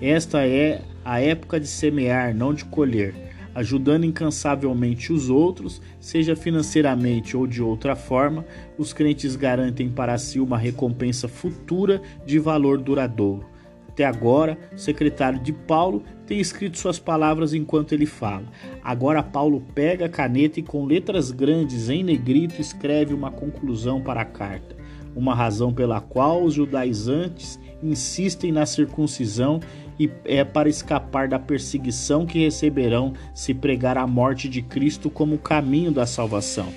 Esta 0.00 0.46
é 0.46 0.82
a 1.04 1.20
época 1.20 1.58
de 1.58 1.66
semear, 1.66 2.34
não 2.34 2.54
de 2.54 2.64
colher, 2.64 3.14
ajudando 3.54 4.04
incansavelmente 4.04 5.12
os 5.12 5.28
outros, 5.28 5.80
seja 5.98 6.36
financeiramente 6.36 7.36
ou 7.36 7.46
de 7.46 7.62
outra 7.62 7.96
forma, 7.96 8.44
os 8.78 8.92
crentes 8.92 9.36
garantem 9.36 9.88
para 9.90 10.16
si 10.18 10.40
uma 10.40 10.56
recompensa 10.56 11.28
futura 11.28 12.00
de 12.24 12.38
valor 12.38 12.78
duradouro. 12.78 13.46
Até 13.88 14.04
agora, 14.04 14.56
o 14.72 14.78
secretário 14.78 15.40
de 15.40 15.52
Paulo 15.52 16.02
tem 16.30 16.38
escrito 16.38 16.78
suas 16.78 16.96
palavras 16.96 17.52
enquanto 17.52 17.92
ele 17.92 18.06
fala. 18.06 18.44
Agora, 18.84 19.20
Paulo 19.20 19.60
pega 19.74 20.06
a 20.06 20.08
caneta 20.08 20.60
e, 20.60 20.62
com 20.62 20.84
letras 20.84 21.32
grandes 21.32 21.88
em 21.88 22.04
negrito, 22.04 22.60
escreve 22.60 23.12
uma 23.12 23.32
conclusão 23.32 24.00
para 24.00 24.20
a 24.20 24.24
carta. 24.24 24.76
Uma 25.16 25.34
razão 25.34 25.74
pela 25.74 26.00
qual 26.00 26.44
os 26.44 26.54
judaizantes 26.54 27.58
insistem 27.82 28.52
na 28.52 28.64
circuncisão 28.64 29.58
e 29.98 30.08
é 30.24 30.44
para 30.44 30.68
escapar 30.68 31.26
da 31.26 31.36
perseguição 31.36 32.24
que 32.24 32.38
receberão 32.38 33.12
se 33.34 33.52
pregar 33.52 33.98
a 33.98 34.06
morte 34.06 34.48
de 34.48 34.62
Cristo 34.62 35.10
como 35.10 35.36
caminho 35.36 35.90
da 35.90 36.06
salvação. 36.06 36.68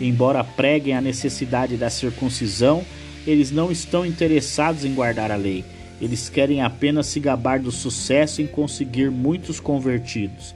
Embora 0.00 0.44
preguem 0.44 0.94
a 0.94 1.00
necessidade 1.00 1.76
da 1.76 1.90
circuncisão, 1.90 2.84
eles 3.26 3.50
não 3.50 3.72
estão 3.72 4.06
interessados 4.06 4.84
em 4.84 4.94
guardar 4.94 5.32
a 5.32 5.36
lei. 5.36 5.64
Eles 6.04 6.28
querem 6.28 6.60
apenas 6.60 7.06
se 7.06 7.18
gabar 7.18 7.58
do 7.58 7.72
sucesso 7.72 8.42
em 8.42 8.46
conseguir 8.46 9.10
muitos 9.10 9.58
convertidos. 9.58 10.54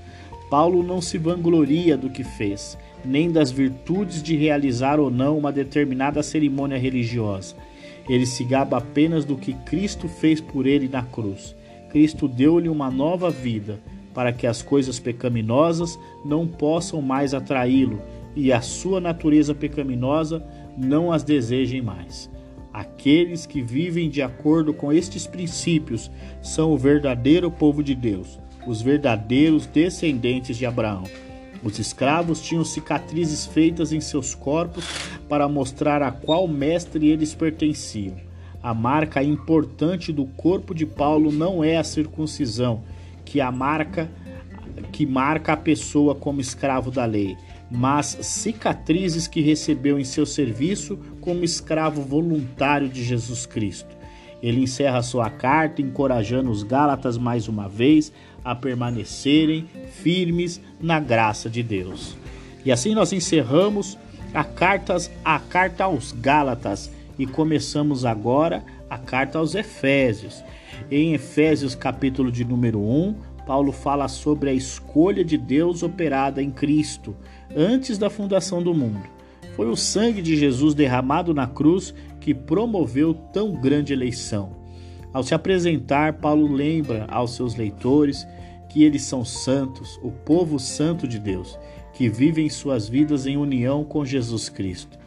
Paulo 0.50 0.82
não 0.82 1.00
se 1.00 1.16
vangloria 1.16 1.96
do 1.96 2.10
que 2.10 2.22
fez, 2.22 2.76
nem 3.02 3.30
das 3.32 3.50
virtudes 3.50 4.22
de 4.22 4.36
realizar 4.36 5.00
ou 5.00 5.10
não 5.10 5.38
uma 5.38 5.50
determinada 5.50 6.22
cerimônia 6.22 6.76
religiosa. 6.76 7.56
Ele 8.06 8.26
se 8.26 8.44
gaba 8.44 8.76
apenas 8.76 9.24
do 9.24 9.38
que 9.38 9.54
Cristo 9.54 10.06
fez 10.06 10.38
por 10.38 10.66
ele 10.66 10.86
na 10.86 11.02
cruz. 11.02 11.56
Cristo 11.88 12.28
deu-lhe 12.28 12.68
uma 12.68 12.90
nova 12.90 13.30
vida, 13.30 13.80
para 14.12 14.34
que 14.34 14.46
as 14.46 14.60
coisas 14.60 15.00
pecaminosas 15.00 15.98
não 16.26 16.46
possam 16.46 17.00
mais 17.00 17.32
atraí-lo 17.32 18.02
e 18.36 18.52
a 18.52 18.60
sua 18.60 19.00
natureza 19.00 19.54
pecaminosa 19.54 20.46
não 20.76 21.10
as 21.10 21.22
desejem 21.22 21.80
mais. 21.80 22.28
Aqueles 22.72 23.46
que 23.46 23.62
vivem 23.62 24.10
de 24.10 24.20
acordo 24.22 24.74
com 24.74 24.92
estes 24.92 25.26
princípios 25.26 26.10
são 26.42 26.72
o 26.72 26.78
verdadeiro 26.78 27.50
povo 27.50 27.82
de 27.82 27.94
Deus, 27.94 28.38
os 28.66 28.82
verdadeiros 28.82 29.66
descendentes 29.66 30.56
de 30.56 30.66
Abraão. 30.66 31.04
Os 31.62 31.78
escravos 31.78 32.40
tinham 32.40 32.64
cicatrizes 32.64 33.46
feitas 33.46 33.92
em 33.92 34.00
seus 34.00 34.34
corpos 34.34 34.84
para 35.28 35.48
mostrar 35.48 36.02
a 36.02 36.12
qual 36.12 36.46
mestre 36.46 37.08
eles 37.08 37.34
pertenciam. 37.34 38.14
A 38.62 38.74
marca 38.74 39.22
importante 39.22 40.12
do 40.12 40.26
corpo 40.26 40.74
de 40.74 40.84
Paulo 40.84 41.32
não 41.32 41.64
é 41.64 41.76
a 41.76 41.84
circuncisão, 41.84 42.82
que 43.24 43.40
a 43.40 43.50
marca 43.50 44.10
que 44.92 45.04
marca 45.04 45.52
a 45.52 45.56
pessoa 45.56 46.14
como 46.14 46.40
escravo 46.40 46.90
da 46.90 47.04
lei, 47.04 47.36
mas 47.70 48.18
cicatrizes 48.22 49.26
que 49.26 49.40
recebeu 49.40 49.98
em 49.98 50.04
seu 50.04 50.24
serviço 50.24 50.98
como 51.20 51.44
escravo 51.44 52.02
voluntário 52.02 52.88
de 52.88 53.04
Jesus 53.04 53.46
Cristo. 53.46 53.96
Ele 54.42 54.62
encerra 54.62 55.02
sua 55.02 55.28
carta 55.28 55.82
encorajando 55.82 56.50
os 56.50 56.62
Gálatas 56.62 57.18
mais 57.18 57.48
uma 57.48 57.68
vez 57.68 58.12
a 58.44 58.54
permanecerem 58.54 59.66
firmes 60.02 60.60
na 60.80 61.00
graça 61.00 61.50
de 61.50 61.62
Deus. 61.62 62.16
E 62.64 62.72
assim 62.72 62.94
nós 62.94 63.12
encerramos 63.12 63.98
a, 64.32 64.44
cartas, 64.44 65.10
a 65.24 65.38
carta 65.38 65.84
aos 65.84 66.12
Gálatas 66.12 66.90
e 67.18 67.26
começamos 67.26 68.04
agora 68.04 68.64
a 68.88 68.96
carta 68.96 69.38
aos 69.38 69.54
Efésios. 69.54 70.42
Em 70.90 71.14
Efésios, 71.14 71.74
capítulo 71.74 72.30
de 72.30 72.44
número 72.44 72.80
1, 72.80 73.14
Paulo 73.48 73.72
fala 73.72 74.08
sobre 74.08 74.50
a 74.50 74.52
escolha 74.52 75.24
de 75.24 75.38
Deus 75.38 75.82
operada 75.82 76.42
em 76.42 76.50
Cristo 76.50 77.16
antes 77.56 77.96
da 77.96 78.10
fundação 78.10 78.62
do 78.62 78.74
mundo. 78.74 79.08
Foi 79.56 79.70
o 79.70 79.74
sangue 79.74 80.20
de 80.20 80.36
Jesus 80.36 80.74
derramado 80.74 81.32
na 81.32 81.46
cruz 81.46 81.94
que 82.20 82.34
promoveu 82.34 83.14
tão 83.14 83.54
grande 83.54 83.94
eleição. 83.94 84.50
Ao 85.14 85.22
se 85.22 85.34
apresentar, 85.34 86.18
Paulo 86.18 86.46
lembra 86.46 87.06
aos 87.08 87.36
seus 87.36 87.54
leitores 87.54 88.28
que 88.68 88.84
eles 88.84 89.04
são 89.04 89.24
santos, 89.24 89.98
o 90.02 90.10
povo 90.10 90.58
santo 90.58 91.08
de 91.08 91.18
Deus, 91.18 91.58
que 91.94 92.06
vivem 92.06 92.50
suas 92.50 92.86
vidas 92.86 93.26
em 93.26 93.38
união 93.38 93.82
com 93.82 94.04
Jesus 94.04 94.50
Cristo. 94.50 94.98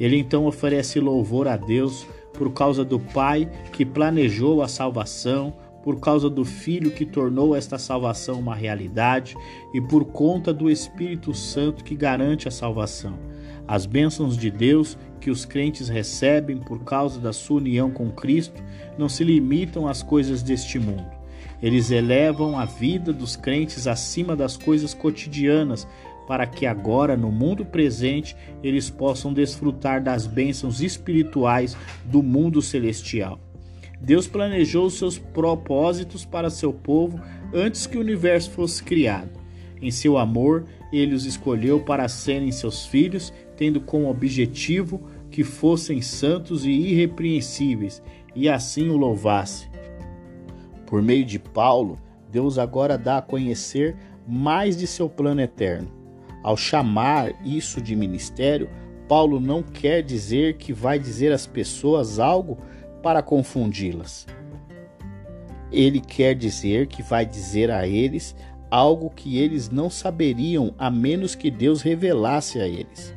Ele 0.00 0.16
então 0.16 0.46
oferece 0.46 0.98
louvor 0.98 1.46
a 1.46 1.58
Deus 1.58 2.06
por 2.32 2.50
causa 2.54 2.82
do 2.82 2.98
Pai 2.98 3.46
que 3.74 3.84
planejou 3.84 4.62
a 4.62 4.68
salvação, 4.68 5.52
por 5.82 6.00
causa 6.00 6.28
do 6.28 6.44
Filho 6.44 6.90
que 6.90 7.06
tornou 7.06 7.56
esta 7.56 7.78
salvação 7.78 8.38
uma 8.38 8.54
realidade 8.54 9.34
e 9.72 9.80
por 9.80 10.04
conta 10.06 10.52
do 10.52 10.70
Espírito 10.70 11.34
Santo 11.34 11.84
que 11.84 11.94
garante 11.94 12.46
a 12.46 12.50
salvação. 12.50 13.18
As 13.66 13.86
bênçãos 13.86 14.36
de 14.36 14.50
Deus 14.50 14.98
que 15.20 15.30
os 15.30 15.44
crentes 15.44 15.88
recebem 15.88 16.58
por 16.58 16.82
causa 16.84 17.20
da 17.20 17.32
sua 17.32 17.58
união 17.58 17.90
com 17.90 18.10
Cristo 18.10 18.62
não 18.98 19.08
se 19.08 19.22
limitam 19.22 19.86
às 19.86 20.02
coisas 20.02 20.42
deste 20.42 20.78
mundo. 20.78 21.06
Eles 21.62 21.90
elevam 21.90 22.58
a 22.58 22.64
vida 22.64 23.12
dos 23.12 23.36
crentes 23.36 23.86
acima 23.86 24.34
das 24.34 24.56
coisas 24.56 24.94
cotidianas 24.94 25.86
para 26.26 26.46
que 26.46 26.64
agora, 26.64 27.16
no 27.16 27.30
mundo 27.30 27.64
presente, 27.64 28.36
eles 28.62 28.88
possam 28.88 29.32
desfrutar 29.32 30.02
das 30.02 30.26
bênçãos 30.26 30.80
espirituais 30.80 31.76
do 32.04 32.22
mundo 32.22 32.62
celestial. 32.62 33.49
Deus 34.00 34.26
planejou 34.26 34.88
seus 34.88 35.18
propósitos 35.18 36.24
para 36.24 36.48
seu 36.48 36.72
povo 36.72 37.20
antes 37.52 37.86
que 37.86 37.98
o 37.98 38.00
universo 38.00 38.50
fosse 38.50 38.82
criado. 38.82 39.30
Em 39.80 39.90
seu 39.90 40.16
amor, 40.16 40.64
ele 40.92 41.14
os 41.14 41.24
escolheu 41.24 41.80
para 41.80 42.08
serem 42.08 42.50
seus 42.50 42.86
filhos, 42.86 43.32
tendo 43.56 43.80
como 43.80 44.10
objetivo 44.10 45.02
que 45.30 45.44
fossem 45.44 46.00
santos 46.00 46.64
e 46.64 46.70
irrepreensíveis, 46.70 48.02
e 48.34 48.48
assim 48.48 48.88
o 48.88 48.96
louvasse. 48.96 49.68
Por 50.86 51.02
meio 51.02 51.24
de 51.24 51.38
Paulo, 51.38 51.98
Deus 52.30 52.58
agora 52.58 52.98
dá 52.98 53.18
a 53.18 53.22
conhecer 53.22 53.96
mais 54.26 54.76
de 54.76 54.86
seu 54.86 55.08
plano 55.08 55.40
eterno. 55.40 55.88
Ao 56.42 56.56
chamar 56.56 57.32
isso 57.44 57.80
de 57.80 57.94
ministério, 57.94 58.68
Paulo 59.08 59.40
não 59.40 59.62
quer 59.62 60.02
dizer 60.02 60.56
que 60.56 60.72
vai 60.72 60.98
dizer 60.98 61.32
às 61.32 61.46
pessoas 61.46 62.18
algo 62.18 62.58
para 63.02 63.22
confundi-las. 63.22 64.26
Ele 65.72 66.00
quer 66.00 66.34
dizer 66.34 66.86
que 66.86 67.02
vai 67.02 67.24
dizer 67.24 67.70
a 67.70 67.86
eles 67.86 68.34
algo 68.70 69.10
que 69.10 69.38
eles 69.38 69.68
não 69.68 69.90
saberiam 69.90 70.74
a 70.78 70.90
menos 70.90 71.34
que 71.34 71.50
Deus 71.50 71.82
revelasse 71.82 72.60
a 72.60 72.68
eles. 72.68 73.14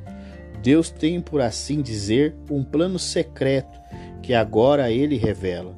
Deus 0.62 0.90
tem, 0.90 1.20
por 1.20 1.42
assim 1.42 1.82
dizer, 1.82 2.36
um 2.50 2.64
plano 2.64 2.98
secreto 2.98 3.80
que 4.22 4.34
agora 4.34 4.90
ele 4.92 5.18
revela. 5.18 5.76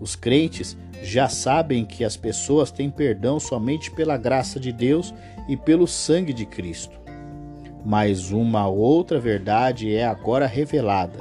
Os 0.00 0.16
crentes 0.16 0.76
já 1.02 1.28
sabem 1.28 1.84
que 1.84 2.04
as 2.04 2.16
pessoas 2.16 2.70
têm 2.70 2.90
perdão 2.90 3.38
somente 3.38 3.90
pela 3.90 4.16
graça 4.16 4.58
de 4.58 4.72
Deus 4.72 5.14
e 5.48 5.56
pelo 5.56 5.86
sangue 5.86 6.32
de 6.32 6.44
Cristo. 6.44 6.98
Mas 7.84 8.30
uma 8.30 8.66
outra 8.66 9.20
verdade 9.20 9.94
é 9.94 10.04
agora 10.04 10.46
revelada. 10.46 11.20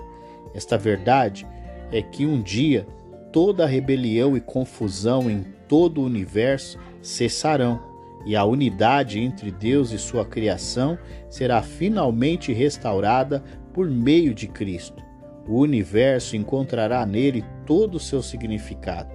Esta 0.56 0.78
verdade 0.78 1.46
é 1.94 2.02
que 2.02 2.26
um 2.26 2.42
dia 2.42 2.88
toda 3.32 3.68
rebelião 3.68 4.36
e 4.36 4.42
confusão 4.42 5.30
em 5.30 5.46
todo 5.68 6.02
o 6.02 6.06
universo 6.06 6.80
cessarão 7.02 7.80
e 8.26 8.36
a 8.36 8.44
unidade 8.44 9.20
entre 9.20 9.52
Deus 9.52 9.92
e 9.92 10.00
sua 10.00 10.26
criação 10.26 10.98
será 11.30 11.62
finalmente 11.62 12.52
restaurada 12.52 13.44
por 13.72 13.90
meio 13.90 14.34
de 14.34 14.48
Cristo. 14.48 15.04
O 15.48 15.60
universo 15.60 16.36
encontrará 16.36 17.06
nele 17.06 17.44
todo 17.66 17.96
o 17.96 18.00
seu 18.00 18.24
significado. 18.24 19.14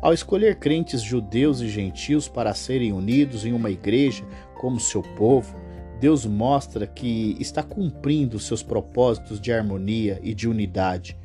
Ao 0.00 0.14
escolher 0.14 0.56
crentes 0.56 1.02
judeus 1.02 1.60
e 1.60 1.68
gentios 1.68 2.26
para 2.26 2.54
serem 2.54 2.92
unidos 2.92 3.44
em 3.44 3.52
uma 3.52 3.70
igreja 3.70 4.24
como 4.54 4.80
seu 4.80 5.02
povo, 5.02 5.54
Deus 6.00 6.24
mostra 6.24 6.86
que 6.86 7.36
está 7.40 7.62
cumprindo 7.62 8.38
seus 8.38 8.62
propósitos 8.62 9.40
de 9.40 9.52
harmonia 9.52 10.20
e 10.22 10.32
de 10.32 10.48
unidade. 10.48 11.17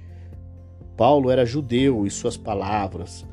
Paulo 0.95 1.29
era 1.29 1.45
judeu 1.45 2.05
e 2.05 2.11
suas 2.11 2.37
palavras, 2.37 3.25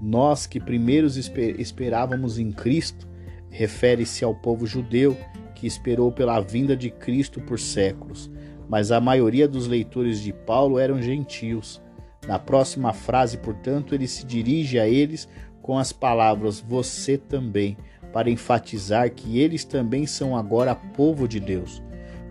nós 0.00 0.46
que 0.46 0.58
primeiros 0.58 1.16
esperávamos 1.16 2.38
em 2.38 2.50
Cristo, 2.50 3.06
refere-se 3.50 4.24
ao 4.24 4.34
povo 4.34 4.66
judeu 4.66 5.16
que 5.54 5.66
esperou 5.66 6.10
pela 6.10 6.40
vinda 6.40 6.74
de 6.74 6.88
Cristo 6.88 7.40
por 7.40 7.58
séculos, 7.58 8.30
mas 8.68 8.90
a 8.90 9.00
maioria 9.00 9.46
dos 9.46 9.66
leitores 9.66 10.20
de 10.20 10.32
Paulo 10.32 10.78
eram 10.78 11.02
gentios. 11.02 11.82
Na 12.26 12.38
próxima 12.38 12.92
frase, 12.92 13.36
portanto, 13.36 13.94
ele 13.94 14.06
se 14.06 14.24
dirige 14.24 14.78
a 14.78 14.88
eles 14.88 15.28
com 15.60 15.76
as 15.78 15.92
palavras 15.92 16.60
você 16.60 17.18
também, 17.18 17.76
para 18.12 18.30
enfatizar 18.30 19.10
que 19.10 19.38
eles 19.38 19.64
também 19.64 20.06
são 20.06 20.36
agora 20.36 20.74
povo 20.74 21.28
de 21.28 21.38
Deus, 21.38 21.82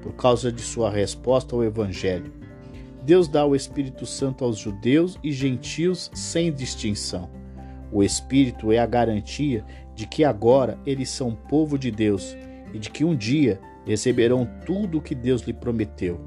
por 0.02 0.14
causa 0.14 0.52
de 0.52 0.62
sua 0.62 0.90
resposta 0.90 1.56
ao 1.56 1.64
Evangelho. 1.64 2.34
Deus 3.10 3.28
dá 3.28 3.44
o 3.44 3.56
Espírito 3.56 4.06
Santo 4.06 4.46
aos 4.46 4.60
judeus 4.60 5.18
e 5.24 5.32
gentios 5.32 6.12
sem 6.14 6.54
distinção. 6.54 7.28
O 7.92 8.04
Espírito 8.04 8.72
é 8.72 8.78
a 8.78 8.86
garantia 8.86 9.66
de 9.96 10.06
que 10.06 10.24
agora 10.24 10.78
eles 10.86 11.10
são 11.10 11.34
povo 11.34 11.76
de 11.76 11.90
Deus 11.90 12.38
e 12.72 12.78
de 12.78 12.92
que 12.92 13.04
um 13.04 13.16
dia 13.16 13.60
receberão 13.84 14.48
tudo 14.64 15.00
o 15.00 15.02
que 15.02 15.16
Deus 15.16 15.42
lhe 15.42 15.54
prometeu. 15.54 16.22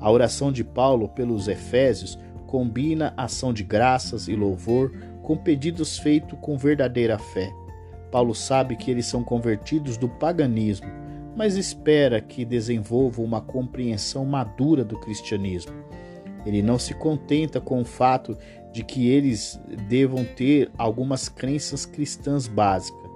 A 0.00 0.10
oração 0.10 0.50
de 0.50 0.64
Paulo 0.64 1.08
pelos 1.08 1.46
Efésios 1.46 2.18
combina 2.48 3.14
ação 3.16 3.52
de 3.52 3.62
graças 3.62 4.26
e 4.26 4.34
louvor 4.34 4.90
com 5.22 5.36
pedidos 5.36 5.96
feitos 5.96 6.36
com 6.42 6.58
verdadeira 6.58 7.20
fé. 7.20 7.52
Paulo 8.10 8.34
sabe 8.34 8.74
que 8.74 8.90
eles 8.90 9.06
são 9.06 9.22
convertidos 9.22 9.96
do 9.96 10.08
paganismo, 10.08 10.88
mas 11.36 11.56
espera 11.56 12.20
que 12.20 12.44
desenvolvam 12.44 13.24
uma 13.24 13.40
compreensão 13.40 14.24
madura 14.24 14.84
do 14.84 14.98
cristianismo. 14.98 15.72
Ele 16.46 16.62
não 16.62 16.78
se 16.78 16.94
contenta 16.94 17.60
com 17.60 17.80
o 17.80 17.84
fato 17.84 18.38
de 18.72 18.84
que 18.84 19.08
eles 19.08 19.60
devam 19.88 20.24
ter 20.24 20.70
algumas 20.78 21.28
crenças 21.28 21.84
cristãs 21.84 22.46
básicas. 22.46 23.10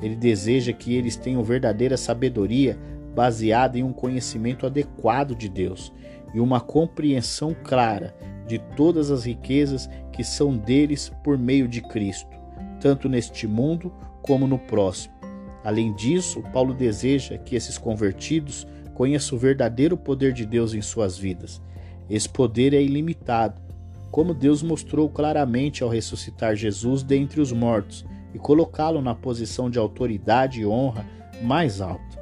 Ele 0.00 0.16
deseja 0.16 0.72
que 0.72 0.94
eles 0.94 1.14
tenham 1.14 1.44
verdadeira 1.44 1.98
sabedoria 1.98 2.78
baseada 3.14 3.78
em 3.78 3.82
um 3.82 3.92
conhecimento 3.92 4.64
adequado 4.64 5.34
de 5.34 5.46
Deus 5.48 5.92
e 6.32 6.40
uma 6.40 6.58
compreensão 6.58 7.54
clara 7.62 8.16
de 8.46 8.58
todas 8.76 9.10
as 9.10 9.26
riquezas 9.26 9.90
que 10.10 10.24
são 10.24 10.56
deles 10.56 11.12
por 11.22 11.36
meio 11.36 11.68
de 11.68 11.82
Cristo, 11.82 12.38
tanto 12.80 13.08
neste 13.08 13.46
mundo 13.46 13.92
como 14.22 14.46
no 14.46 14.58
próximo. 14.58 15.14
Além 15.62 15.92
disso, 15.92 16.42
Paulo 16.52 16.72
deseja 16.72 17.36
que 17.36 17.54
esses 17.54 17.76
convertidos 17.76 18.66
conheçam 18.94 19.36
o 19.36 19.40
verdadeiro 19.40 19.96
poder 19.98 20.32
de 20.32 20.46
Deus 20.46 20.72
em 20.72 20.80
suas 20.80 21.18
vidas 21.18 21.60
esse 22.10 22.28
poder 22.28 22.74
é 22.74 22.82
ilimitado, 22.82 23.60
como 24.10 24.34
Deus 24.34 24.62
mostrou 24.62 25.08
claramente 25.08 25.84
ao 25.84 25.88
ressuscitar 25.88 26.56
Jesus 26.56 27.04
dentre 27.04 27.40
os 27.40 27.52
mortos 27.52 28.04
e 28.34 28.38
colocá-lo 28.38 29.00
na 29.00 29.14
posição 29.14 29.70
de 29.70 29.78
autoridade 29.78 30.60
e 30.60 30.66
honra 30.66 31.06
mais 31.40 31.80
alta. 31.80 32.20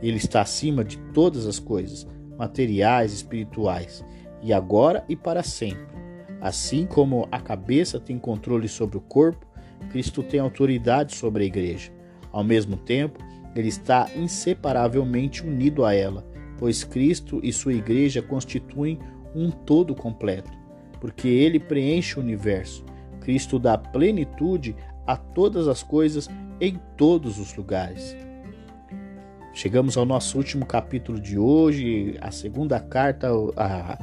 Ele 0.00 0.16
está 0.16 0.42
acima 0.42 0.84
de 0.84 0.98
todas 1.12 1.46
as 1.46 1.58
coisas, 1.58 2.06
materiais 2.38 3.12
e 3.12 3.16
espirituais, 3.16 4.04
e 4.40 4.52
agora 4.52 5.04
e 5.08 5.16
para 5.16 5.42
sempre. 5.42 5.94
Assim 6.40 6.86
como 6.86 7.26
a 7.32 7.40
cabeça 7.40 7.98
tem 7.98 8.18
controle 8.18 8.68
sobre 8.68 8.96
o 8.96 9.00
corpo, 9.00 9.46
Cristo 9.90 10.22
tem 10.22 10.38
autoridade 10.38 11.16
sobre 11.16 11.42
a 11.42 11.46
igreja. 11.46 11.90
Ao 12.30 12.44
mesmo 12.44 12.76
tempo, 12.76 13.18
ele 13.56 13.68
está 13.68 14.08
inseparavelmente 14.16 15.44
unido 15.44 15.84
a 15.84 15.94
ela, 15.94 16.24
pois 16.58 16.84
Cristo 16.84 17.40
e 17.42 17.52
sua 17.52 17.72
igreja 17.72 18.20
constituem 18.20 18.98
um 19.34 19.50
todo 19.50 19.94
completo, 19.94 20.50
porque 21.00 21.28
ele 21.28 21.58
preenche 21.58 22.18
o 22.18 22.22
universo. 22.22 22.84
Cristo 23.20 23.58
dá 23.58 23.76
plenitude 23.76 24.76
a 25.06 25.16
todas 25.16 25.68
as 25.68 25.82
coisas 25.82 26.28
em 26.60 26.80
todos 26.96 27.38
os 27.38 27.54
lugares. 27.54 28.16
Chegamos 29.52 29.96
ao 29.96 30.04
nosso 30.04 30.36
último 30.36 30.66
capítulo 30.66 31.20
de 31.20 31.38
hoje, 31.38 32.16
a 32.20 32.30
segunda 32.30 32.80
carta, 32.80 33.28
a, 33.56 33.98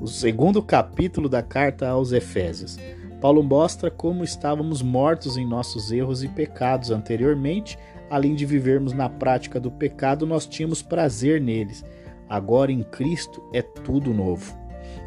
o 0.00 0.06
segundo 0.06 0.62
capítulo 0.62 1.28
da 1.28 1.42
carta 1.42 1.88
aos 1.88 2.12
Efésios. 2.12 2.78
Paulo 3.20 3.42
mostra 3.42 3.90
como 3.90 4.24
estávamos 4.24 4.80
mortos 4.82 5.36
em 5.36 5.46
nossos 5.46 5.90
erros 5.90 6.22
e 6.22 6.28
pecados 6.28 6.90
anteriormente, 6.90 7.78
além 8.10 8.34
de 8.34 8.44
vivermos 8.46 8.92
na 8.92 9.08
prática 9.08 9.58
do 9.58 9.70
pecado, 9.70 10.26
nós 10.26 10.46
tínhamos 10.46 10.82
prazer 10.82 11.40
neles. 11.40 11.84
Agora 12.28 12.70
em 12.70 12.82
Cristo 12.82 13.42
é 13.52 13.60
tudo 13.60 14.14
novo. 14.14 14.61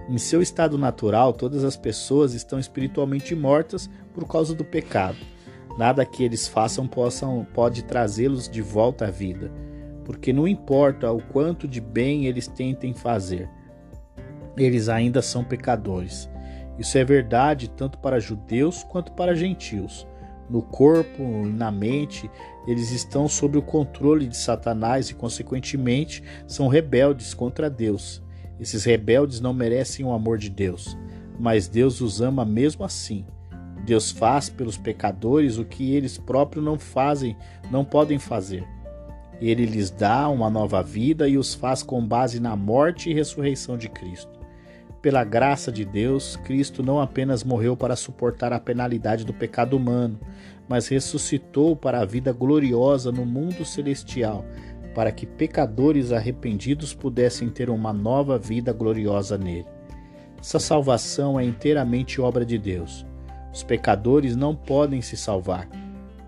Em 0.07 0.19
seu 0.19 0.39
estado 0.39 0.77
natural, 0.77 1.33
todas 1.33 1.63
as 1.63 1.75
pessoas 1.75 2.33
estão 2.33 2.59
espiritualmente 2.59 3.33
mortas 3.33 3.89
por 4.13 4.27
causa 4.27 4.53
do 4.53 4.63
pecado. 4.63 5.17
Nada 5.79 6.05
que 6.05 6.23
eles 6.23 6.47
façam 6.47 6.87
possam, 6.87 7.45
pode 7.53 7.83
trazê-los 7.83 8.47
de 8.47 8.61
volta 8.61 9.07
à 9.07 9.11
vida, 9.11 9.51
porque 10.05 10.31
não 10.31 10.47
importa 10.47 11.11
o 11.11 11.21
quanto 11.21 11.67
de 11.67 11.81
bem 11.81 12.27
eles 12.27 12.47
tentem 12.47 12.93
fazer, 12.93 13.49
eles 14.55 14.89
ainda 14.89 15.21
são 15.21 15.43
pecadores. 15.43 16.29
Isso 16.77 16.97
é 16.97 17.03
verdade 17.03 17.69
tanto 17.69 17.97
para 17.97 18.19
judeus 18.19 18.83
quanto 18.83 19.11
para 19.13 19.35
gentios. 19.35 20.07
No 20.49 20.61
corpo 20.61 21.23
e 21.23 21.51
na 21.51 21.71
mente, 21.71 22.29
eles 22.67 22.91
estão 22.91 23.27
sob 23.27 23.57
o 23.57 23.61
controle 23.61 24.27
de 24.27 24.37
Satanás 24.37 25.09
e, 25.09 25.15
consequentemente, 25.15 26.21
são 26.45 26.67
rebeldes 26.67 27.33
contra 27.33 27.69
Deus. 27.69 28.21
Esses 28.59 28.83
rebeldes 28.83 29.39
não 29.39 29.53
merecem 29.53 30.05
o 30.05 30.11
amor 30.11 30.37
de 30.37 30.49
Deus, 30.49 30.97
mas 31.39 31.67
Deus 31.67 32.01
os 32.01 32.21
ama 32.21 32.45
mesmo 32.45 32.83
assim. 32.85 33.25
Deus 33.85 34.11
faz 34.11 34.49
pelos 34.49 34.77
pecadores 34.77 35.57
o 35.57 35.65
que 35.65 35.93
eles 35.93 36.17
próprios 36.17 36.65
não 36.65 36.79
fazem, 36.79 37.35
não 37.69 37.85
podem 37.85 38.17
fazer. 38.17 38.65
Ele 39.39 39.65
lhes 39.65 39.91
dá 39.91 40.29
uma 40.29 40.49
nova 40.49 40.81
vida 40.81 41.27
e 41.27 41.37
os 41.37 41.53
faz 41.53 41.83
com 41.83 42.05
base 42.05 42.39
na 42.39 42.55
morte 42.55 43.09
e 43.09 43.13
ressurreição 43.13 43.77
de 43.77 43.89
Cristo. 43.89 44.35
Pela 45.01 45.23
graça 45.23 45.71
de 45.71 45.85
Deus, 45.85 46.35
Cristo 46.37 46.81
não 46.81 46.99
apenas 46.99 47.43
morreu 47.43 47.77
para 47.77 47.95
suportar 47.95 48.51
a 48.51 48.59
penalidade 48.59 49.23
do 49.23 49.33
pecado 49.33 49.77
humano, 49.77 50.19
mas 50.67 50.87
ressuscitou 50.87 51.75
para 51.75 51.99
a 51.99 52.05
vida 52.05 52.33
gloriosa 52.33 53.11
no 53.11 53.23
mundo 53.23 53.63
celestial, 53.63 54.43
para 54.95 55.11
que 55.11 55.25
pecadores 55.25 56.13
arrependidos 56.13 56.93
pudessem 56.93 57.49
ter 57.49 57.69
uma 57.69 57.91
nova 57.91 58.39
vida 58.39 58.71
gloriosa 58.71 59.37
nele. 59.37 59.67
Essa 60.39 60.57
salvação 60.57 61.37
é 61.37 61.43
inteiramente 61.43 62.21
obra 62.21 62.45
de 62.45 62.57
Deus. 62.57 63.05
Os 63.53 63.61
pecadores 63.61 64.37
não 64.37 64.55
podem 64.55 65.01
se 65.01 65.17
salvar. 65.17 65.67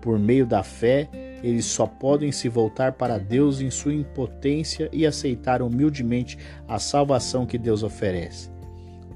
Por 0.02 0.18
meio 0.18 0.46
da 0.46 0.62
fé, 0.62 1.08
eles 1.42 1.64
só 1.64 1.86
podem 1.86 2.30
se 2.30 2.48
voltar 2.48 2.92
para 2.92 3.16
Deus 3.16 3.60
em 3.60 3.70
sua 3.70 3.94
impotência 3.94 4.90
e 4.92 5.06
aceitar 5.06 5.62
humildemente 5.62 6.36
a 6.66 6.78
salvação 6.78 7.46
que 7.46 7.56
Deus 7.56 7.82
oferece. 7.82 8.50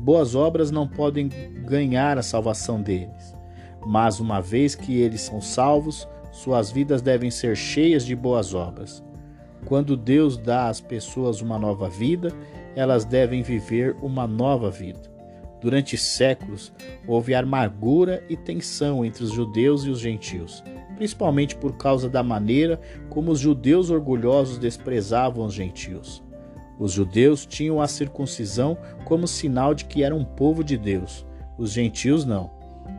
Boas 0.00 0.34
obras 0.34 0.70
não 0.70 0.88
podem 0.88 1.28
ganhar 1.64 2.16
a 2.16 2.22
salvação 2.22 2.80
deles, 2.80 3.36
mas 3.86 4.18
uma 4.18 4.40
vez 4.40 4.74
que 4.74 5.00
eles 5.00 5.20
são 5.20 5.40
salvos, 5.40 6.08
suas 6.30 6.72
vidas 6.72 7.02
devem 7.02 7.30
ser 7.30 7.54
cheias 7.54 8.04
de 8.06 8.16
boas 8.16 8.54
obras. 8.54 9.02
Quando 9.66 9.96
Deus 9.96 10.36
dá 10.36 10.68
às 10.68 10.80
pessoas 10.80 11.40
uma 11.40 11.58
nova 11.58 11.88
vida, 11.88 12.32
elas 12.74 13.04
devem 13.04 13.42
viver 13.42 13.96
uma 14.02 14.26
nova 14.26 14.70
vida. 14.70 15.00
Durante 15.60 15.96
séculos, 15.96 16.72
houve 17.06 17.34
amargura 17.34 18.24
e 18.28 18.36
tensão 18.36 19.04
entre 19.04 19.22
os 19.22 19.32
judeus 19.32 19.84
e 19.84 19.90
os 19.90 20.00
gentios, 20.00 20.62
principalmente 20.96 21.54
por 21.54 21.76
causa 21.76 22.08
da 22.08 22.22
maneira 22.22 22.80
como 23.08 23.30
os 23.30 23.38
judeus 23.38 23.88
orgulhosos 23.88 24.58
desprezavam 24.58 25.46
os 25.46 25.54
gentios. 25.54 26.22
Os 26.80 26.90
judeus 26.90 27.46
tinham 27.46 27.80
a 27.80 27.86
circuncisão 27.86 28.76
como 29.04 29.28
sinal 29.28 29.72
de 29.72 29.84
que 29.84 30.02
eram 30.02 30.18
um 30.18 30.24
povo 30.24 30.64
de 30.64 30.76
Deus, 30.76 31.24
os 31.56 31.70
gentios 31.70 32.24
não. 32.24 32.50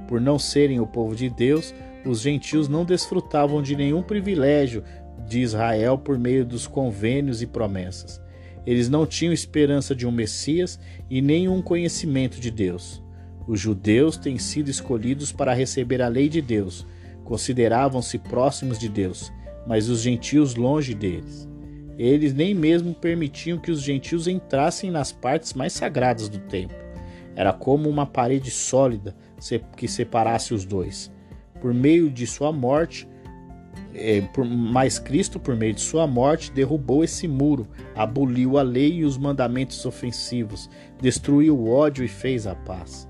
Por 0.07 0.21
não 0.21 0.39
serem 0.39 0.79
o 0.79 0.87
povo 0.87 1.15
de 1.15 1.29
Deus, 1.29 1.73
os 2.05 2.21
gentios 2.21 2.69
não 2.69 2.85
desfrutavam 2.85 3.61
de 3.61 3.75
nenhum 3.75 4.01
privilégio 4.01 4.83
de 5.27 5.39
Israel 5.41 5.97
por 5.97 6.17
meio 6.17 6.45
dos 6.45 6.67
convênios 6.67 7.41
e 7.41 7.47
promessas. 7.47 8.21
Eles 8.65 8.89
não 8.89 9.05
tinham 9.05 9.33
esperança 9.33 9.95
de 9.95 10.07
um 10.07 10.11
Messias 10.11 10.79
e 11.09 11.21
nenhum 11.21 11.61
conhecimento 11.61 12.39
de 12.39 12.49
Deus. 12.49 13.03
Os 13.47 13.59
judeus 13.59 14.15
têm 14.15 14.37
sido 14.37 14.69
escolhidos 14.69 15.31
para 15.31 15.53
receber 15.53 16.01
a 16.01 16.07
lei 16.07 16.29
de 16.29 16.41
Deus, 16.41 16.87
consideravam-se 17.25 18.17
próximos 18.17 18.79
de 18.79 18.87
Deus, 18.87 19.31
mas 19.67 19.89
os 19.89 20.01
gentios 20.01 20.55
longe 20.55 20.93
deles. 20.93 21.47
Eles 21.97 22.33
nem 22.33 22.55
mesmo 22.55 22.93
permitiam 22.93 23.59
que 23.59 23.69
os 23.69 23.81
gentios 23.81 24.27
entrassem 24.27 24.89
nas 24.89 25.11
partes 25.11 25.53
mais 25.53 25.73
sagradas 25.73 26.29
do 26.29 26.39
templo. 26.39 26.77
Era 27.35 27.51
como 27.51 27.89
uma 27.89 28.05
parede 28.05 28.49
sólida 28.49 29.15
que 29.75 29.87
separasse 29.87 30.53
os 30.53 30.65
dois. 30.65 31.11
Por 31.59 31.73
meio 31.73 32.09
de 32.09 32.25
sua 32.25 32.51
morte, 32.51 33.07
é, 33.93 34.21
por, 34.21 34.45
mas 34.45 34.97
Cristo, 34.99 35.39
por 35.39 35.55
meio 35.55 35.73
de 35.73 35.81
sua 35.81 36.07
morte, 36.07 36.51
derrubou 36.51 37.03
esse 37.03 37.27
muro, 37.27 37.67
aboliu 37.95 38.57
a 38.57 38.61
lei 38.61 38.95
e 38.95 39.05
os 39.05 39.17
mandamentos 39.17 39.85
ofensivos, 39.85 40.69
destruiu 41.01 41.57
o 41.57 41.69
ódio 41.69 42.03
e 42.03 42.07
fez 42.07 42.47
a 42.47 42.55
paz. 42.55 43.07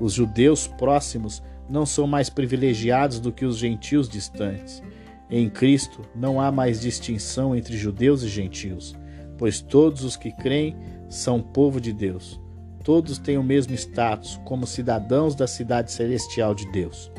Os 0.00 0.12
judeus 0.12 0.66
próximos 0.66 1.42
não 1.68 1.86
são 1.86 2.06
mais 2.06 2.28
privilegiados 2.28 3.20
do 3.20 3.32
que 3.32 3.44
os 3.44 3.56
gentios 3.56 4.08
distantes. 4.08 4.82
Em 5.30 5.48
Cristo 5.48 6.02
não 6.14 6.40
há 6.40 6.52
mais 6.52 6.80
distinção 6.80 7.54
entre 7.54 7.76
judeus 7.76 8.22
e 8.22 8.28
gentios, 8.28 8.94
pois 9.36 9.60
todos 9.60 10.04
os 10.04 10.16
que 10.16 10.30
creem 10.30 10.76
são 11.08 11.40
povo 11.40 11.80
de 11.80 11.92
Deus. 11.92 12.40
Todos 12.84 13.18
têm 13.18 13.36
o 13.36 13.42
mesmo 13.42 13.74
status 13.74 14.40
como 14.44 14.66
cidadãos 14.66 15.34
da 15.34 15.46
cidade 15.48 15.90
celestial 15.90 16.54
de 16.54 16.70
Deus. 16.70 17.10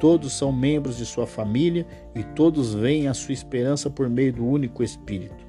Todos 0.00 0.32
são 0.32 0.50
membros 0.50 0.96
de 0.96 1.04
sua 1.04 1.26
família 1.26 1.86
e 2.14 2.22
todos 2.22 2.74
veem 2.74 3.08
a 3.08 3.14
sua 3.14 3.32
esperança 3.32 3.88
por 3.88 4.08
meio 4.08 4.32
do 4.32 4.46
único 4.46 4.82
Espírito. 4.82 5.48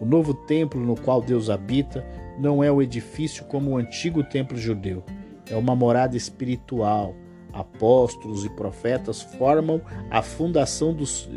O 0.00 0.04
novo 0.04 0.34
templo 0.34 0.80
no 0.80 0.94
qual 0.94 1.22
Deus 1.22 1.48
habita 1.48 2.06
não 2.38 2.62
é 2.62 2.70
o 2.70 2.82
edifício 2.82 3.44
como 3.46 3.70
o 3.70 3.76
antigo 3.76 4.22
templo 4.22 4.56
judeu, 4.56 5.02
é 5.50 5.56
uma 5.56 5.74
morada 5.74 6.16
espiritual 6.16 7.14
apóstolos 7.56 8.44
e 8.44 8.50
profetas 8.50 9.22
formam 9.22 9.80
a 10.10 10.22
fundação 10.22 10.92
dos 10.92 11.28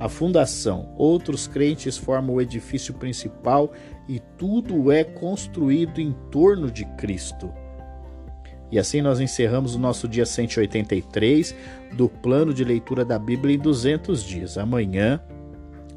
a 0.00 0.08
fundação. 0.08 0.92
Outros 0.96 1.46
crentes 1.46 1.96
formam 1.96 2.36
o 2.36 2.40
edifício 2.40 2.94
principal 2.94 3.70
e 4.08 4.18
tudo 4.38 4.90
é 4.90 5.04
construído 5.04 6.00
em 6.00 6.12
torno 6.30 6.70
de 6.70 6.84
Cristo. 6.96 7.52
E 8.70 8.78
assim 8.78 9.00
nós 9.00 9.20
encerramos 9.20 9.74
o 9.74 9.78
nosso 9.78 10.08
dia 10.08 10.26
183 10.26 11.54
do 11.92 12.08
plano 12.08 12.52
de 12.52 12.64
leitura 12.64 13.04
da 13.04 13.18
Bíblia 13.18 13.54
em 13.54 13.58
200 13.58 14.24
dias. 14.24 14.58
Amanhã 14.58 15.20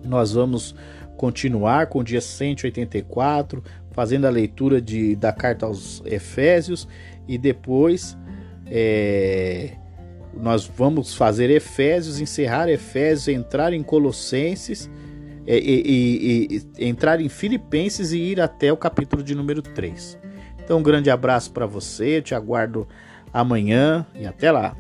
nós 0.04 0.34
vamos 0.34 0.76
continuar 1.18 1.88
com 1.88 2.00
o 2.00 2.04
dia 2.04 2.22
184, 2.22 3.64
fazendo 3.92 4.26
a 4.26 4.30
leitura 4.30 4.82
de, 4.82 5.16
da 5.16 5.34
carta 5.34 5.66
aos 5.66 6.02
Efésios 6.06 6.88
e 7.28 7.38
depois 7.38 8.18
é, 8.68 9.72
nós 10.34 10.66
vamos 10.66 11.16
fazer 11.16 11.50
Efésios, 11.50 12.22
encerrar 12.22 12.70
Efésios, 12.70 13.28
entrar 13.28 13.74
em 13.74 13.84
Colossenses, 13.84 14.90
é, 15.46 15.58
e, 15.58 15.82
e, 15.82 16.64
e, 16.78 16.88
entrar 16.88 17.20
em 17.20 17.28
Filipenses 17.28 18.12
e 18.12 18.20
ir 18.20 18.40
até 18.40 18.72
o 18.72 18.78
capítulo 18.78 19.24
de 19.24 19.34
número 19.34 19.64
3. 19.64 20.19
Então, 20.70 20.78
um 20.78 20.84
grande 20.84 21.10
abraço 21.10 21.52
para 21.52 21.66
você, 21.66 22.22
te 22.22 22.36
aguardo 22.36 22.88
amanhã 23.34 24.06
e 24.14 24.28
até 24.28 24.52
lá. 24.52 24.78